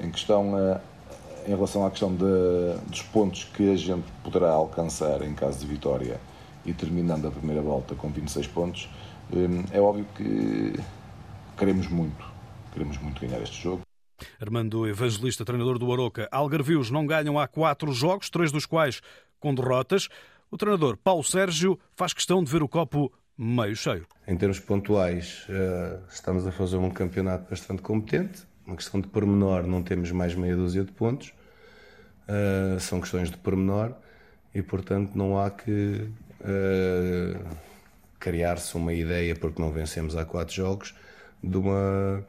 Em 0.00 0.10
questão, 0.10 0.54
uh, 0.54 0.80
em 1.46 1.50
relação 1.50 1.86
à 1.86 1.90
questão 1.90 2.14
de, 2.14 2.78
dos 2.88 3.02
pontos 3.02 3.44
que 3.44 3.72
a 3.72 3.76
gente 3.76 4.06
poderá 4.22 4.50
alcançar 4.50 5.22
em 5.22 5.34
caso 5.34 5.60
de 5.60 5.66
vitória 5.66 6.20
e 6.64 6.72
terminando 6.72 7.26
a 7.26 7.30
primeira 7.30 7.62
volta 7.62 7.94
com 7.94 8.10
26 8.10 8.46
pontos, 8.48 8.88
um, 9.32 9.64
é 9.72 9.80
óbvio 9.80 10.06
que 10.14 10.74
queremos 11.56 11.88
muito, 11.88 12.24
queremos 12.72 12.98
muito 12.98 13.20
ganhar 13.20 13.42
este 13.42 13.62
jogo. 13.62 13.87
Armando 14.40 14.86
Evangelista, 14.86 15.44
treinador 15.44 15.78
do 15.78 15.92
Aroca. 15.92 16.28
Algarvios 16.30 16.90
não 16.90 17.06
ganham 17.06 17.38
há 17.38 17.46
quatro 17.46 17.92
jogos, 17.92 18.30
três 18.30 18.52
dos 18.52 18.66
quais 18.66 19.00
com 19.40 19.54
derrotas. 19.54 20.08
O 20.50 20.56
treinador 20.56 20.96
Paulo 20.96 21.22
Sérgio 21.22 21.78
faz 21.94 22.12
questão 22.12 22.42
de 22.42 22.50
ver 22.50 22.62
o 22.62 22.68
copo 22.68 23.12
meio 23.36 23.76
cheio. 23.76 24.06
Em 24.26 24.36
termos 24.36 24.58
pontuais, 24.58 25.46
eh, 25.48 25.98
estamos 26.10 26.46
a 26.46 26.50
fazer 26.50 26.76
um 26.76 26.90
campeonato 26.90 27.48
bastante 27.48 27.82
competente. 27.82 28.42
Uma 28.66 28.76
questão 28.76 29.00
de 29.00 29.06
pormenor, 29.08 29.66
não 29.66 29.82
temos 29.82 30.10
mais 30.10 30.34
meia 30.34 30.56
dúzia 30.56 30.84
de 30.84 30.92
pontos. 30.92 31.32
Eh, 32.26 32.76
são 32.80 33.00
questões 33.00 33.30
de 33.30 33.36
pormenor 33.36 33.94
e, 34.54 34.60
portanto, 34.60 35.14
não 35.14 35.38
há 35.38 35.50
que 35.50 36.10
eh, 36.44 37.40
criar-se 38.18 38.74
uma 38.76 38.92
ideia, 38.92 39.34
porque 39.34 39.62
não 39.62 39.70
vencemos 39.70 40.16
há 40.16 40.24
quatro 40.24 40.54
jogos, 40.54 40.94
de 41.42 41.56
uma 41.56 42.24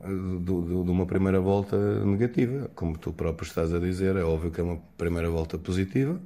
de, 0.00 0.90
uma 0.90 1.06
primeira 1.06 1.40
volta 1.40 2.04
negativa. 2.04 2.70
Como 2.74 2.96
tu 2.96 3.12
próprio 3.12 3.46
estás 3.46 3.72
a 3.72 3.78
dizer, 3.78 4.16
é 4.16 4.22
óbvio 4.22 4.50
que 4.50 4.60
é 4.60 4.64
uma 4.64 4.76
primeira 4.96 5.30
volta 5.30 5.58
positiva. 5.58 6.20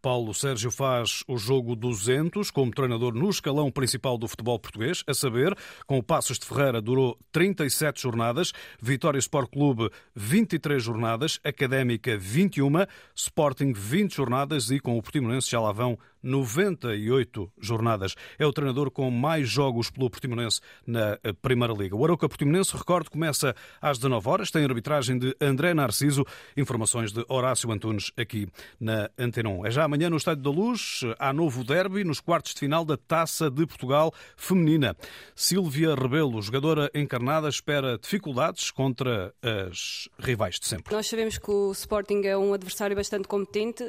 Paulo 0.00 0.32
Sérgio 0.32 0.70
faz 0.70 1.22
o 1.26 1.36
jogo 1.36 1.74
200 1.74 2.50
como 2.50 2.70
treinador 2.70 3.14
no 3.14 3.28
escalão 3.28 3.70
principal 3.70 4.16
do 4.16 4.28
futebol 4.28 4.58
português, 4.58 5.02
a 5.06 5.14
saber, 5.14 5.56
com 5.86 5.98
o 5.98 6.02
Passos 6.02 6.38
de 6.38 6.46
Ferreira 6.46 6.80
durou 6.80 7.18
37 7.32 8.00
jornadas, 8.00 8.52
Vitória 8.80 9.18
Sport 9.18 9.50
Clube 9.50 9.90
23 10.14 10.82
jornadas, 10.82 11.40
Académica 11.44 12.16
21, 12.16 12.86
Sporting 13.14 13.72
20 13.72 14.14
jornadas 14.14 14.70
e 14.70 14.78
com 14.78 14.96
o 14.96 15.02
Portimonense 15.02 15.50
já 15.50 15.60
lá 15.60 15.72
vão 15.72 15.98
98 16.26 17.52
jornadas. 17.58 18.14
É 18.38 18.44
o 18.44 18.52
treinador 18.52 18.90
com 18.90 19.10
mais 19.10 19.48
jogos 19.48 19.90
pelo 19.90 20.10
Portimonense 20.10 20.60
na 20.86 21.18
eh, 21.22 21.32
Primeira 21.32 21.72
Liga. 21.72 21.94
O 21.94 22.04
Aroca 22.04 22.28
Portimonense, 22.28 22.76
recordo, 22.76 23.10
começa 23.10 23.54
às 23.80 23.98
19 23.98 24.28
horas. 24.28 24.50
Tem 24.50 24.64
arbitragem 24.64 25.18
de 25.18 25.36
André 25.40 25.72
Narciso. 25.72 26.24
Informações 26.56 27.12
de 27.12 27.24
Horácio 27.28 27.70
Antunes 27.70 28.10
aqui 28.16 28.48
na 28.80 29.08
Antena 29.16 29.48
1. 29.48 29.66
É 29.66 29.70
já 29.70 29.84
amanhã 29.84 30.10
no 30.10 30.16
Estádio 30.16 30.42
da 30.42 30.50
Luz. 30.50 31.00
Há 31.18 31.32
novo 31.32 31.62
derby 31.62 32.02
nos 32.02 32.20
quartos 32.20 32.54
de 32.54 32.60
final 32.60 32.84
da 32.84 32.96
Taça 32.96 33.50
de 33.50 33.64
Portugal 33.66 34.12
feminina. 34.36 34.96
Sílvia 35.34 35.94
Rebelo, 35.94 36.42
jogadora 36.42 36.90
encarnada, 36.94 37.48
espera 37.48 37.98
dificuldades 37.98 38.70
contra 38.70 39.32
as 39.42 40.08
rivais 40.18 40.58
de 40.58 40.66
sempre. 40.66 40.94
Nós 40.94 41.06
sabemos 41.06 41.38
que 41.38 41.50
o 41.50 41.70
Sporting 41.72 42.22
é 42.24 42.36
um 42.36 42.52
adversário 42.52 42.96
bastante 42.96 43.28
competente. 43.28 43.84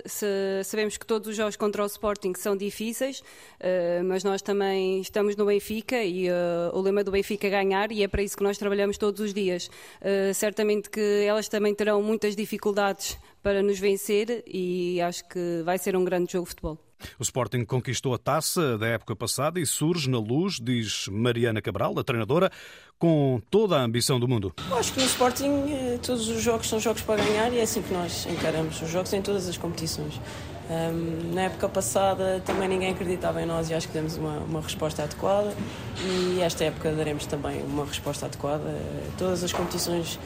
Sabemos 0.63 0.97
que 0.97 1.05
todos 1.05 1.27
os 1.29 1.35
jogos 1.35 1.55
contra 1.55 1.83
o 1.83 1.85
Sporting 1.85 2.26
Sporting 2.27 2.33
são 2.35 2.57
difíceis, 2.57 3.19
uh, 3.19 4.03
mas 4.05 4.23
nós 4.23 4.41
também 4.41 4.99
estamos 5.01 5.35
no 5.35 5.45
Benfica 5.45 6.03
e 6.03 6.29
uh, 6.29 6.33
o 6.73 6.81
lema 6.81 7.03
do 7.03 7.11
Benfica 7.11 7.47
é 7.47 7.49
ganhar 7.49 7.91
e 7.91 8.03
é 8.03 8.07
para 8.07 8.21
isso 8.21 8.35
que 8.35 8.43
nós 8.43 8.57
trabalhamos 8.57 8.97
todos 8.97 9.21
os 9.21 9.33
dias. 9.33 9.69
Uh, 10.01 10.33
certamente 10.33 10.89
que 10.89 11.23
elas 11.25 11.47
também 11.47 11.73
terão 11.73 12.01
muitas 12.01 12.35
dificuldades 12.35 13.17
para 13.41 13.61
nos 13.61 13.79
vencer 13.79 14.43
e 14.45 14.99
acho 15.01 15.27
que 15.27 15.61
vai 15.63 15.77
ser 15.77 15.95
um 15.95 16.03
grande 16.03 16.33
jogo 16.33 16.45
de 16.45 16.49
futebol. 16.49 16.77
O 17.19 17.21
Sporting 17.21 17.63
conquistou 17.63 18.15
a 18.15 18.17
taça 18.17 18.75
da 18.75 18.87
época 18.87 19.15
passada 19.15 19.59
e 19.59 19.65
surge 19.67 20.09
na 20.09 20.17
luz, 20.17 20.59
diz 20.59 21.07
Mariana 21.07 21.61
Cabral, 21.61 21.97
a 21.99 22.03
treinadora, 22.03 22.51
com 22.97 23.39
toda 23.51 23.77
a 23.77 23.83
ambição 23.83 24.19
do 24.19 24.27
mundo. 24.27 24.55
acho 24.71 24.93
que 24.93 24.99
no 24.99 25.05
Sporting 25.05 25.51
todos 26.01 26.27
os 26.27 26.41
jogos 26.41 26.67
são 26.67 26.79
jogos 26.79 27.03
para 27.03 27.23
ganhar 27.23 27.53
e 27.53 27.59
é 27.59 27.61
assim 27.61 27.83
que 27.83 27.93
nós 27.93 28.25
encaramos 28.25 28.81
os 28.81 28.89
jogos 28.89 29.13
em 29.13 29.21
todas 29.21 29.47
as 29.47 29.55
competições. 29.57 30.19
Um, 30.69 31.33
na 31.33 31.43
época 31.43 31.69
passada 31.69 32.41
também 32.45 32.67
ninguém 32.67 32.91
acreditava 32.91 33.41
em 33.41 33.45
nós 33.45 33.69
e 33.69 33.73
acho 33.73 33.87
que 33.87 33.93
demos 33.93 34.17
uma, 34.17 34.39
uma 34.39 34.61
resposta 34.61 35.03
adequada 35.03 35.53
e 36.03 36.41
esta 36.41 36.65
época 36.65 36.91
daremos 36.91 37.25
também 37.25 37.63
uma 37.63 37.85
resposta 37.85 38.25
adequada. 38.25 38.75
Todas 39.17 39.43
as 39.43 39.53
competições, 39.53 40.19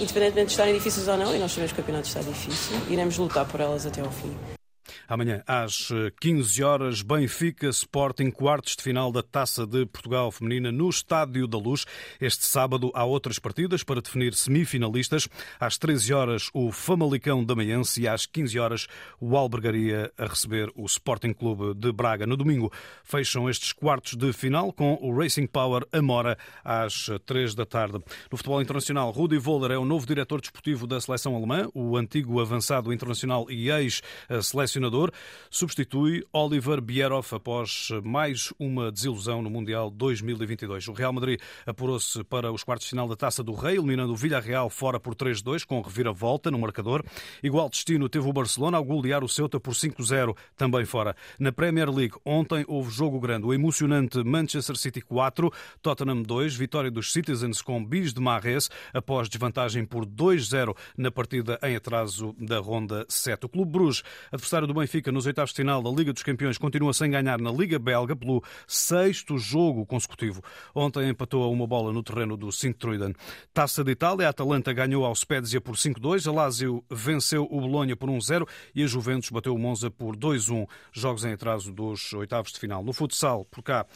independentemente 0.00 0.46
de 0.46 0.52
estarem 0.52 0.74
difíceis 0.74 1.08
ou 1.08 1.16
não, 1.16 1.34
e 1.34 1.38
nós 1.38 1.50
sabemos 1.50 1.72
que 1.72 1.80
o 1.80 1.82
campeonato 1.82 2.08
está 2.08 2.20
difícil, 2.20 2.76
iremos 2.88 3.18
lutar 3.18 3.44
por 3.46 3.60
elas 3.60 3.86
até 3.86 4.00
ao 4.00 4.10
fim. 4.10 4.57
Amanhã, 5.06 5.42
às 5.46 5.90
15 6.20 6.62
horas, 6.62 7.02
Benfica 7.02 7.68
Sporting, 7.68 8.30
quartos 8.30 8.74
de 8.76 8.82
final 8.82 9.12
da 9.12 9.22
Taça 9.22 9.66
de 9.66 9.86
Portugal 9.86 10.30
Feminina 10.30 10.72
no 10.72 10.88
Estádio 10.88 11.46
da 11.46 11.58
Luz. 11.58 11.84
Este 12.20 12.46
sábado 12.46 12.90
há 12.94 13.04
outras 13.04 13.38
partidas 13.38 13.82
para 13.82 14.00
definir 14.00 14.34
semifinalistas. 14.34 15.28
Às 15.60 15.78
13 15.78 16.12
horas, 16.12 16.50
o 16.52 16.72
Famalicão 16.72 17.44
da 17.44 17.54
Manhense 17.54 18.02
e 18.02 18.08
às 18.08 18.26
15 18.26 18.58
horas, 18.58 18.86
o 19.20 19.36
Albergaria 19.36 20.12
a 20.16 20.26
receber 20.26 20.70
o 20.74 20.84
Sporting 20.86 21.32
Clube 21.32 21.74
de 21.74 21.92
Braga. 21.92 22.26
No 22.26 22.36
domingo, 22.36 22.72
fecham 23.04 23.48
estes 23.48 23.72
quartos 23.72 24.14
de 24.14 24.32
final 24.32 24.72
com 24.72 24.98
o 25.00 25.16
Racing 25.16 25.46
Power 25.46 25.86
Amora 25.92 26.36
às 26.64 27.10
3 27.26 27.54
da 27.54 27.66
tarde. 27.66 27.98
No 28.30 28.36
futebol 28.36 28.60
internacional, 28.60 29.10
Rudi 29.10 29.38
Voller 29.38 29.72
é 29.72 29.78
o 29.78 29.84
novo 29.84 30.06
diretor 30.06 30.40
desportivo 30.40 30.86
da 30.86 31.00
seleção 31.00 31.36
alemã, 31.36 31.68
o 31.74 31.96
antigo 31.96 32.40
avançado 32.40 32.92
internacional 32.92 33.50
e 33.50 33.70
ex-selecionador 33.70 34.87
treinador, 34.88 35.12
substitui 35.50 36.24
Oliver 36.32 36.80
Bierhoff 36.80 37.34
após 37.34 37.90
mais 38.02 38.52
uma 38.58 38.90
desilusão 38.90 39.42
no 39.42 39.50
Mundial 39.50 39.90
2022. 39.90 40.88
O 40.88 40.92
Real 40.92 41.12
Madrid 41.12 41.40
apurou-se 41.66 42.24
para 42.24 42.50
os 42.50 42.64
quartos 42.64 42.86
de 42.86 42.90
final 42.90 43.06
da 43.06 43.14
Taça 43.14 43.42
do 43.42 43.52
Rei, 43.52 43.76
eliminando 43.76 44.12
o 44.12 44.16
Villarreal 44.16 44.70
fora 44.70 44.98
por 44.98 45.14
3-2, 45.14 45.64
com 45.64 45.80
reviravolta 45.80 46.50
no 46.50 46.58
marcador. 46.58 47.04
Igual 47.42 47.68
destino 47.68 48.08
teve 48.08 48.26
o 48.28 48.32
Barcelona 48.32 48.78
ao 48.78 48.84
golear 48.84 49.22
o 49.22 49.28
Ceuta 49.28 49.60
por 49.60 49.74
5-0, 49.74 50.34
também 50.56 50.84
fora. 50.84 51.14
Na 51.38 51.52
Premier 51.52 51.90
League, 51.90 52.14
ontem 52.24 52.64
houve 52.66 52.90
jogo 52.90 53.20
grande. 53.20 53.46
O 53.46 53.52
emocionante 53.52 54.24
Manchester 54.24 54.76
City 54.76 55.02
4, 55.02 55.52
Tottenham 55.82 56.22
2, 56.22 56.56
vitória 56.56 56.90
dos 56.90 57.12
Citizens 57.12 57.60
com 57.60 57.84
bis 57.84 58.14
de 58.14 58.20
Marres, 58.20 58.70
após 58.94 59.28
desvantagem 59.28 59.84
por 59.84 60.06
2-0 60.06 60.74
na 60.96 61.10
partida 61.10 61.58
em 61.62 61.76
atraso 61.76 62.34
da 62.38 62.58
ronda 62.58 63.04
7. 63.08 63.44
O 63.44 63.48
Clube 63.48 63.72
Bruges, 63.72 64.02
adversário 64.32 64.66
do 64.66 64.74
Benfica 64.78 65.10
nos 65.10 65.26
oitavos 65.26 65.50
de 65.50 65.56
final 65.56 65.82
da 65.82 65.90
Liga 65.90 66.12
dos 66.12 66.22
Campeões, 66.22 66.56
continua 66.56 66.92
sem 66.92 67.10
ganhar 67.10 67.40
na 67.40 67.50
Liga 67.50 67.78
Belga 67.78 68.14
pelo 68.14 68.42
sexto 68.66 69.36
jogo 69.36 69.84
consecutivo. 69.84 70.42
Ontem 70.74 71.08
empatou 71.08 71.42
a 71.42 71.48
uma 71.48 71.66
bola 71.66 71.92
no 71.92 72.02
terreno 72.02 72.36
do 72.36 72.50
Sint-Truiden. 72.52 73.14
Taça 73.52 73.82
de 73.82 73.90
Itália, 73.90 74.26
a 74.26 74.30
Atalanta 74.30 74.72
ganhou 74.72 75.04
ao 75.04 75.14
Spezia 75.14 75.60
por 75.60 75.74
5-2, 75.74 76.28
a 76.28 76.32
Lazio 76.32 76.84
venceu 76.90 77.46
o 77.50 77.60
Bolonha 77.60 77.96
por 77.96 78.08
1-0 78.08 78.48
e 78.74 78.82
a 78.82 78.86
Juventus 78.86 79.30
bateu 79.30 79.54
o 79.54 79.58
Monza 79.58 79.90
por 79.90 80.16
2-1, 80.16 80.66
jogos 80.92 81.24
em 81.24 81.32
atraso 81.32 81.72
dos 81.72 82.12
oitavos 82.12 82.52
de 82.52 82.58
final. 82.58 82.82
No 82.82 82.92
futsal, 82.92 83.44
por 83.44 83.62
cá, 83.62 83.86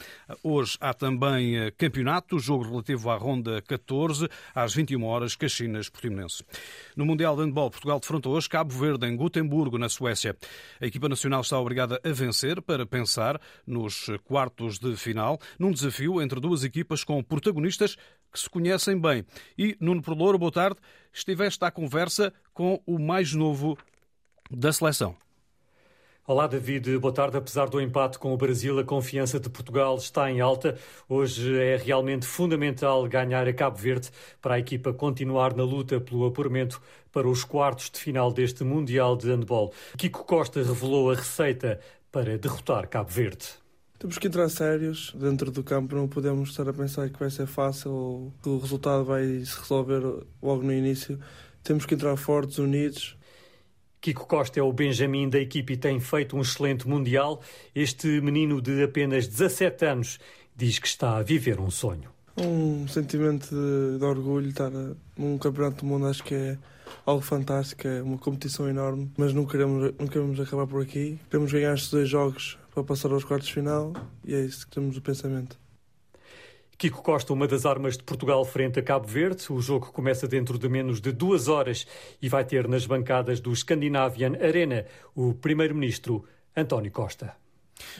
hoje 0.43 0.77
há 0.81 0.93
também 0.93 1.57
eh, 1.57 1.71
campeonato, 1.71 2.37
jogo 2.39 2.63
relativo 2.63 3.09
à 3.09 3.15
ronda 3.15 3.61
14, 3.61 4.27
às 4.53 4.73
21 4.73 5.03
horas, 5.05 5.35
Caxinas 5.35 5.89
Portimonense. 5.89 6.43
No 6.95 7.05
Mundial 7.05 7.35
de 7.35 7.43
Handball, 7.43 7.71
Portugal 7.71 7.99
defrontou 7.99 8.33
hoje 8.33 8.49
Cabo 8.49 8.73
Verde 8.73 9.07
em 9.07 9.15
Gotemburgo, 9.15 9.77
na 9.77 9.89
Suécia. 9.89 10.35
A 10.81 10.85
equipa 10.85 11.09
nacional 11.09 11.41
está 11.41 11.59
obrigada 11.59 11.99
a 12.03 12.09
vencer 12.09 12.61
para 12.61 12.85
pensar 12.85 13.39
nos 13.65 14.07
quartos 14.23 14.79
de 14.79 14.95
final, 14.95 15.39
num 15.57 15.71
desafio 15.71 16.21
entre 16.21 16.39
duas 16.39 16.63
equipas 16.63 17.03
com 17.03 17.23
protagonistas 17.23 17.95
que 18.31 18.39
se 18.39 18.49
conhecem 18.49 18.99
bem. 18.99 19.25
E, 19.57 19.77
Nuno 19.79 20.01
Prolouro, 20.01 20.37
boa 20.37 20.51
tarde, 20.51 20.79
estiveste 21.11 21.63
à 21.63 21.71
conversa 21.71 22.33
com 22.53 22.81
o 22.85 22.97
mais 22.99 23.33
novo 23.33 23.77
da 24.49 24.71
seleção. 24.71 25.15
Olá, 26.25 26.47
David. 26.47 26.97
Boa 26.99 27.13
tarde. 27.13 27.35
Apesar 27.35 27.67
do 27.67 27.81
empate 27.81 28.17
com 28.17 28.33
o 28.33 28.37
Brasil, 28.37 28.79
a 28.79 28.83
confiança 28.85 29.41
de 29.41 29.49
Portugal 29.49 29.97
está 29.97 30.31
em 30.31 30.39
alta. 30.39 30.77
Hoje 31.09 31.53
é 31.59 31.75
realmente 31.75 32.25
fundamental 32.25 33.05
ganhar 33.09 33.45
a 33.45 33.53
Cabo 33.53 33.75
Verde 33.75 34.09
para 34.41 34.55
a 34.55 34.59
equipa 34.59 34.93
continuar 34.93 35.53
na 35.53 35.63
luta 35.63 35.99
pelo 35.99 36.25
apuramento 36.25 36.81
para 37.11 37.27
os 37.27 37.43
quartos 37.43 37.89
de 37.89 37.99
final 37.99 38.31
deste 38.31 38.63
Mundial 38.63 39.17
de 39.17 39.29
Handball. 39.29 39.73
Kiko 39.97 40.23
Costa 40.23 40.63
revelou 40.63 41.11
a 41.11 41.15
receita 41.15 41.81
para 42.09 42.37
derrotar 42.37 42.87
Cabo 42.87 43.09
Verde. 43.09 43.45
Temos 43.99 44.17
que 44.17 44.27
entrar 44.27 44.47
sérios 44.47 45.13
dentro 45.13 45.51
do 45.51 45.61
campo, 45.61 45.93
não 45.93 46.07
podemos 46.07 46.51
estar 46.51 46.69
a 46.69 46.73
pensar 46.73 47.09
que 47.09 47.19
vai 47.19 47.29
ser 47.29 47.47
fácil 47.47 47.91
ou 47.91 48.33
que 48.41 48.47
o 48.47 48.59
resultado 48.59 49.03
vai 49.03 49.25
se 49.43 49.59
resolver 49.59 50.01
logo 50.41 50.63
no 50.63 50.71
início. 50.71 51.19
Temos 51.61 51.85
que 51.85 51.95
entrar 51.95 52.15
fortes, 52.15 52.59
unidos, 52.59 53.17
Kiko 54.03 54.27
Costa 54.27 54.59
é 54.59 54.61
o 54.61 54.73
Benjamin 54.73 55.29
da 55.29 55.39
equipe 55.39 55.73
e 55.73 55.77
tem 55.77 55.97
feito 55.97 56.35
um 56.35 56.41
excelente 56.41 56.85
Mundial. 56.85 57.41
Este 57.73 58.19
menino 58.19 58.61
de 58.61 58.83
apenas 58.83 59.27
17 59.27 59.85
anos 59.85 60.19
diz 60.53 60.77
que 60.77 60.87
está 60.87 61.15
a 61.15 61.23
viver 61.23 61.57
um 61.57 61.71
sonho. 61.71 62.11
Um 62.35 62.85
sentimento 62.85 63.47
de, 63.47 63.97
de 63.97 64.03
orgulho 64.03 64.49
estar 64.49 64.69
num 65.17 65.37
campeonato 65.37 65.77
do 65.77 65.85
mundo, 65.85 66.07
acho 66.07 66.21
que 66.21 66.35
é 66.35 66.57
algo 67.05 67.21
fantástico, 67.21 67.87
é 67.87 68.01
uma 68.01 68.17
competição 68.17 68.67
enorme, 68.67 69.09
mas 69.15 69.33
não 69.33 69.45
queremos, 69.45 69.93
não 69.97 70.07
queremos 70.07 70.37
acabar 70.37 70.67
por 70.67 70.81
aqui. 70.81 71.17
Queremos 71.29 71.53
ganhar 71.53 71.73
estes 71.73 71.89
dois 71.89 72.09
jogos 72.09 72.59
para 72.73 72.83
passar 72.83 73.09
aos 73.09 73.23
quartos 73.23 73.47
de 73.47 73.53
final 73.53 73.93
e 74.25 74.35
é 74.35 74.41
isso 74.41 74.67
que 74.67 74.75
temos 74.75 74.97
o 74.97 75.01
pensamento. 75.01 75.57
Kiko 76.77 77.01
Costa, 77.01 77.33
uma 77.33 77.47
das 77.47 77.65
armas 77.65 77.97
de 77.97 78.03
Portugal 78.03 78.43
frente 78.43 78.79
a 78.79 78.83
Cabo 78.83 79.07
Verde. 79.07 79.51
O 79.51 79.61
jogo 79.61 79.91
começa 79.91 80.27
dentro 80.27 80.57
de 80.57 80.67
menos 80.67 80.99
de 80.99 81.11
duas 81.11 81.47
horas 81.47 81.85
e 82.21 82.27
vai 82.27 82.43
ter 82.43 82.67
nas 82.67 82.85
bancadas 82.85 83.39
do 83.39 83.55
Scandinavian 83.55 84.33
Arena 84.41 84.85
o 85.15 85.33
primeiro-ministro 85.33 86.25
António 86.55 86.91
Costa. 86.91 87.42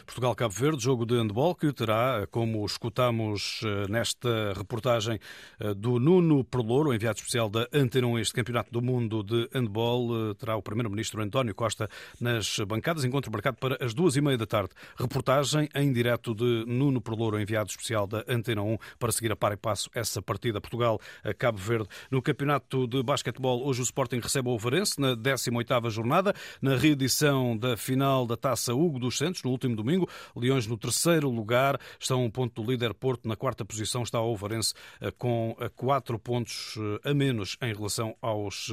Portugal-Cabo 0.05 0.53
Verde, 0.53 0.83
jogo 0.83 1.05
de 1.05 1.15
handball 1.15 1.55
que 1.55 1.71
terá, 1.71 2.27
como 2.29 2.65
escutamos 2.65 3.61
eh, 3.63 3.85
nesta 3.89 4.53
reportagem 4.53 5.19
eh, 5.59 5.73
do 5.73 5.99
Nuno 5.99 6.43
Perlouro, 6.43 6.93
enviado 6.93 7.17
especial 7.17 7.49
da 7.49 7.67
Antena 7.73 8.07
1, 8.07 8.19
este 8.19 8.33
Campeonato 8.33 8.71
do 8.71 8.81
Mundo 8.81 9.23
de 9.23 9.49
Handball, 9.53 10.31
eh, 10.31 10.33
terá 10.35 10.55
o 10.55 10.61
Primeiro-Ministro 10.61 11.21
António 11.21 11.55
Costa 11.55 11.89
nas 12.19 12.57
bancadas, 12.67 13.03
encontro 13.03 13.31
marcado 13.31 13.57
para 13.57 13.83
as 13.83 13.93
duas 13.93 14.15
e 14.15 14.21
meia 14.21 14.37
da 14.37 14.45
tarde. 14.45 14.71
Reportagem 14.95 15.69
em 15.75 15.91
direto 15.91 16.33
de 16.33 16.65
Nuno 16.67 17.01
Perlouro, 17.01 17.39
enviado 17.39 17.69
especial 17.69 18.07
da 18.07 18.23
Antena 18.27 18.61
1, 18.61 18.77
para 18.99 19.11
seguir 19.11 19.31
a 19.31 19.35
par 19.35 19.53
e 19.53 19.57
passo 19.57 19.89
essa 19.93 20.21
partida 20.21 20.59
Portugal-Cabo 20.59 21.57
Verde. 21.57 21.87
No 22.09 22.21
Campeonato 22.21 22.87
de 22.87 23.01
Basquetebol, 23.03 23.65
hoje 23.65 23.81
o 23.81 23.83
Sporting 23.83 24.19
recebe 24.19 24.49
o 24.49 24.53
Ovarense 24.53 24.99
na 24.99 25.15
18ª 25.15 25.89
jornada, 25.89 26.33
na 26.61 26.75
reedição 26.75 27.57
da 27.57 27.77
final 27.77 28.25
da 28.25 28.35
Taça 28.35 28.73
Hugo 28.73 28.99
dos 28.99 29.17
Santos, 29.17 29.43
no 29.43 29.51
último 29.51 29.72
próximo 29.73 29.75
domingo. 29.75 30.09
Leões 30.35 30.67
no 30.67 30.77
terceiro 30.77 31.29
lugar, 31.29 31.79
estão 31.99 32.23
um 32.23 32.29
ponto 32.29 32.61
do 32.61 32.71
líder 32.71 32.93
Porto. 32.93 33.27
Na 33.27 33.35
quarta 33.35 33.65
posição 33.65 34.03
está 34.03 34.21
o 34.21 34.31
Ovarense 34.31 34.73
eh, 35.01 35.11
com 35.11 35.55
eh, 35.59 35.69
quatro 35.75 36.19
pontos 36.19 36.75
eh, 37.03 37.09
a 37.09 37.13
menos 37.13 37.57
em 37.61 37.73
relação 37.73 38.15
aos 38.21 38.71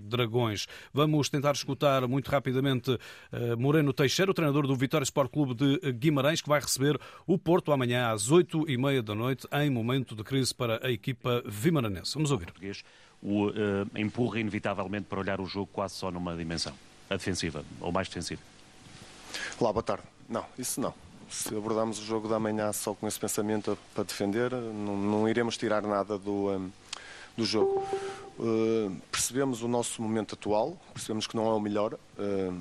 Dragões. 0.00 0.66
Vamos 0.92 1.28
tentar 1.28 1.52
escutar 1.52 2.06
muito 2.06 2.30
rapidamente 2.30 2.96
Moreno 3.58 3.92
Teixeira, 3.92 4.30
o 4.30 4.34
treinador 4.34 4.66
do 4.66 4.76
Vitória 4.76 5.04
Sport 5.04 5.30
Clube 5.30 5.54
de 5.54 5.92
Guimarães, 5.92 6.40
que 6.40 6.48
vai 6.48 6.60
receber 6.60 6.98
o 7.26 7.38
Porto 7.38 7.72
amanhã 7.72 8.10
às 8.10 8.30
oito 8.30 8.68
e 8.68 8.76
meia 8.76 9.02
da 9.02 9.14
noite, 9.14 9.46
em 9.52 9.70
momento 9.70 10.14
de 10.14 10.22
crise 10.22 10.54
para 10.54 10.84
a 10.86 10.90
equipa 10.90 11.42
vimaranense. 11.46 12.14
Vamos 12.14 12.30
ouvir. 12.30 12.52
O 13.22 13.48
uh, 13.48 13.52
empurra 13.96 14.40
inevitavelmente 14.40 15.06
para 15.08 15.20
olhar 15.20 15.40
o 15.40 15.46
jogo 15.46 15.68
quase 15.72 15.94
só 15.94 16.10
numa 16.10 16.36
dimensão, 16.36 16.74
a 17.08 17.16
defensiva, 17.16 17.64
ou 17.80 17.90
mais 17.90 18.08
defensiva. 18.08 18.42
Olá, 19.58 19.72
boa 19.72 19.82
tarde. 19.82 20.04
Não, 20.28 20.44
isso 20.58 20.80
não. 20.80 20.94
Se 21.30 21.54
abordarmos 21.54 21.98
o 21.98 22.04
jogo 22.04 22.28
da 22.28 22.38
manhã 22.38 22.72
só 22.72 22.94
com 22.94 23.06
esse 23.08 23.18
pensamento 23.18 23.76
para 23.94 24.04
defender, 24.04 24.52
não, 24.52 24.96
não 24.96 25.28
iremos 25.28 25.56
tirar 25.56 25.82
nada 25.82 26.18
do, 26.18 26.50
um, 26.50 26.70
do 27.36 27.44
jogo. 27.44 27.86
Uh, 28.38 28.94
percebemos 29.10 29.62
o 29.62 29.68
nosso 29.68 30.00
momento 30.00 30.34
atual, 30.34 30.76
percebemos 30.92 31.26
que 31.26 31.36
não 31.36 31.46
é 31.46 31.54
o 31.54 31.60
melhor, 31.60 31.94
uh, 31.94 32.60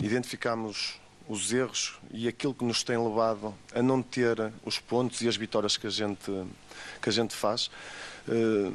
identificamos 0.00 1.00
os 1.28 1.52
erros 1.52 1.98
e 2.10 2.26
aquilo 2.26 2.52
que 2.52 2.64
nos 2.64 2.82
tem 2.82 2.96
levado 2.96 3.54
a 3.74 3.80
não 3.82 4.02
ter 4.02 4.52
os 4.64 4.78
pontos 4.78 5.20
e 5.22 5.28
as 5.28 5.36
vitórias 5.36 5.76
que 5.76 5.86
a 5.86 5.90
gente, 5.90 6.30
que 7.00 7.08
a 7.08 7.12
gente 7.12 7.34
faz. 7.34 7.70
Uh, 8.26 8.72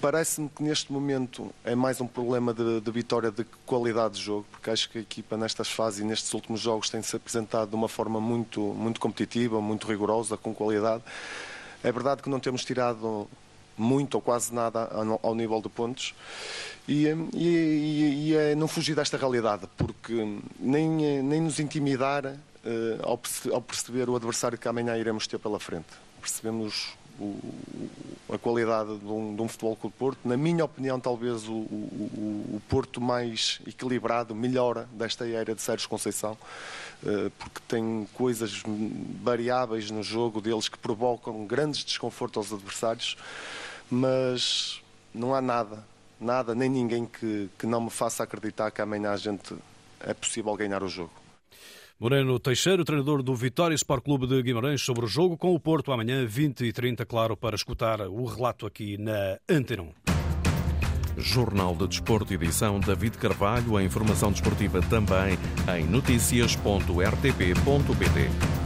Parece-me 0.00 0.48
que 0.48 0.62
neste 0.62 0.92
momento 0.92 1.52
é 1.64 1.74
mais 1.74 2.00
um 2.00 2.06
problema 2.06 2.54
de, 2.54 2.80
de, 2.80 2.90
vitória 2.92 3.32
de 3.32 3.44
qualidade 3.66 4.14
de 4.14 4.20
jogo, 4.20 4.46
porque 4.52 4.70
acho 4.70 4.88
que 4.88 4.98
a 4.98 5.00
equipa 5.00 5.36
nestas 5.36 5.68
fases 5.68 5.98
e 6.00 6.04
nestes 6.04 6.32
últimos 6.32 6.60
jogos 6.60 6.88
tem-se 6.88 7.16
apresentado 7.16 7.70
de 7.70 7.74
uma 7.74 7.88
forma 7.88 8.20
muito, 8.20 8.60
muito 8.60 9.00
competitiva, 9.00 9.60
muito 9.60 9.88
rigorosa, 9.88 10.36
com 10.36 10.54
qualidade. 10.54 11.02
É 11.82 11.90
verdade 11.90 12.22
que 12.22 12.30
não 12.30 12.38
temos 12.38 12.64
tirado 12.64 13.28
muito 13.76 14.14
ou 14.14 14.20
quase 14.20 14.54
nada 14.54 14.88
ao 15.20 15.34
nível 15.34 15.60
de 15.60 15.68
pontos 15.68 16.14
e, 16.86 17.06
e, 17.34 18.28
e 18.28 18.34
é 18.34 18.54
não 18.54 18.68
fugir 18.68 18.94
desta 18.94 19.16
realidade, 19.16 19.68
porque 19.76 20.38
nem, 20.60 21.22
nem 21.22 21.40
nos 21.40 21.58
intimidar 21.58 22.36
ao, 23.02 23.20
ao 23.52 23.62
perceber 23.62 24.08
o 24.08 24.14
adversário 24.14 24.56
que 24.56 24.68
amanhã 24.68 24.96
iremos 24.96 25.26
ter 25.26 25.38
pela 25.38 25.58
frente. 25.58 25.88
Percebemos 26.20 26.96
o, 27.18 27.38
a 28.32 28.38
qualidade 28.38 28.98
de 28.98 29.06
um, 29.06 29.34
de 29.34 29.42
um 29.42 29.48
futebol 29.48 29.76
com 29.76 29.88
o 29.88 29.90
Porto. 29.90 30.18
Na 30.24 30.36
minha 30.36 30.64
opinião, 30.64 31.00
talvez 31.00 31.48
o, 31.48 31.52
o, 31.52 32.54
o, 32.54 32.62
Porto 32.68 33.00
mais 33.00 33.60
equilibrado, 33.66 34.34
melhor 34.34 34.84
desta 34.92 35.26
era 35.26 35.54
de 35.54 35.62
Sérgio 35.62 35.88
Conceição, 35.88 36.36
eh, 37.04 37.30
porque 37.38 37.60
tem 37.66 38.06
coisas 38.14 38.62
variáveis 39.22 39.90
no 39.90 40.02
jogo 40.02 40.40
deles 40.40 40.68
que 40.68 40.78
provocam 40.78 41.46
grandes 41.46 41.84
desconfortos 41.84 42.50
aos 42.50 42.60
adversários, 42.60 43.16
mas 43.90 44.82
não 45.14 45.34
há 45.34 45.40
nada, 45.40 45.84
nada, 46.20 46.54
nem 46.54 46.68
ninguém 46.68 47.06
que, 47.06 47.48
que 47.58 47.66
não 47.66 47.80
me 47.80 47.90
faça 47.90 48.22
acreditar 48.22 48.70
que 48.70 48.82
amanhã 48.82 49.10
a 49.10 49.16
gente 49.16 49.54
é 50.00 50.12
possível 50.12 50.54
ganhar 50.54 50.82
o 50.82 50.88
jogo. 50.88 51.12
Moreno 52.00 52.38
Teixeira, 52.38 52.84
treinador 52.84 53.24
do 53.24 53.34
Vitória 53.34 53.74
Sport 53.74 54.04
Clube 54.04 54.28
de 54.28 54.40
Guimarães, 54.40 54.82
sobre 54.82 55.04
o 55.04 55.08
jogo 55.08 55.36
com 55.36 55.52
o 55.52 55.58
Porto 55.58 55.90
amanhã, 55.90 56.24
20 56.24 56.64
e 56.64 56.72
30, 56.72 57.04
claro, 57.04 57.36
para 57.36 57.56
escutar 57.56 58.00
o 58.02 58.24
relato 58.24 58.66
aqui 58.66 58.96
na 58.96 59.36
Antena 59.48 59.82
1. 59.82 59.88
Jornal 61.16 61.74
de 61.74 61.88
Desporto, 61.88 62.32
edição 62.32 62.78
David 62.78 63.18
Carvalho. 63.18 63.76
A 63.76 63.82
informação 63.82 64.30
desportiva 64.30 64.80
também 64.82 65.36
em 65.76 65.84
notícias.rtp.pt. 65.86 68.57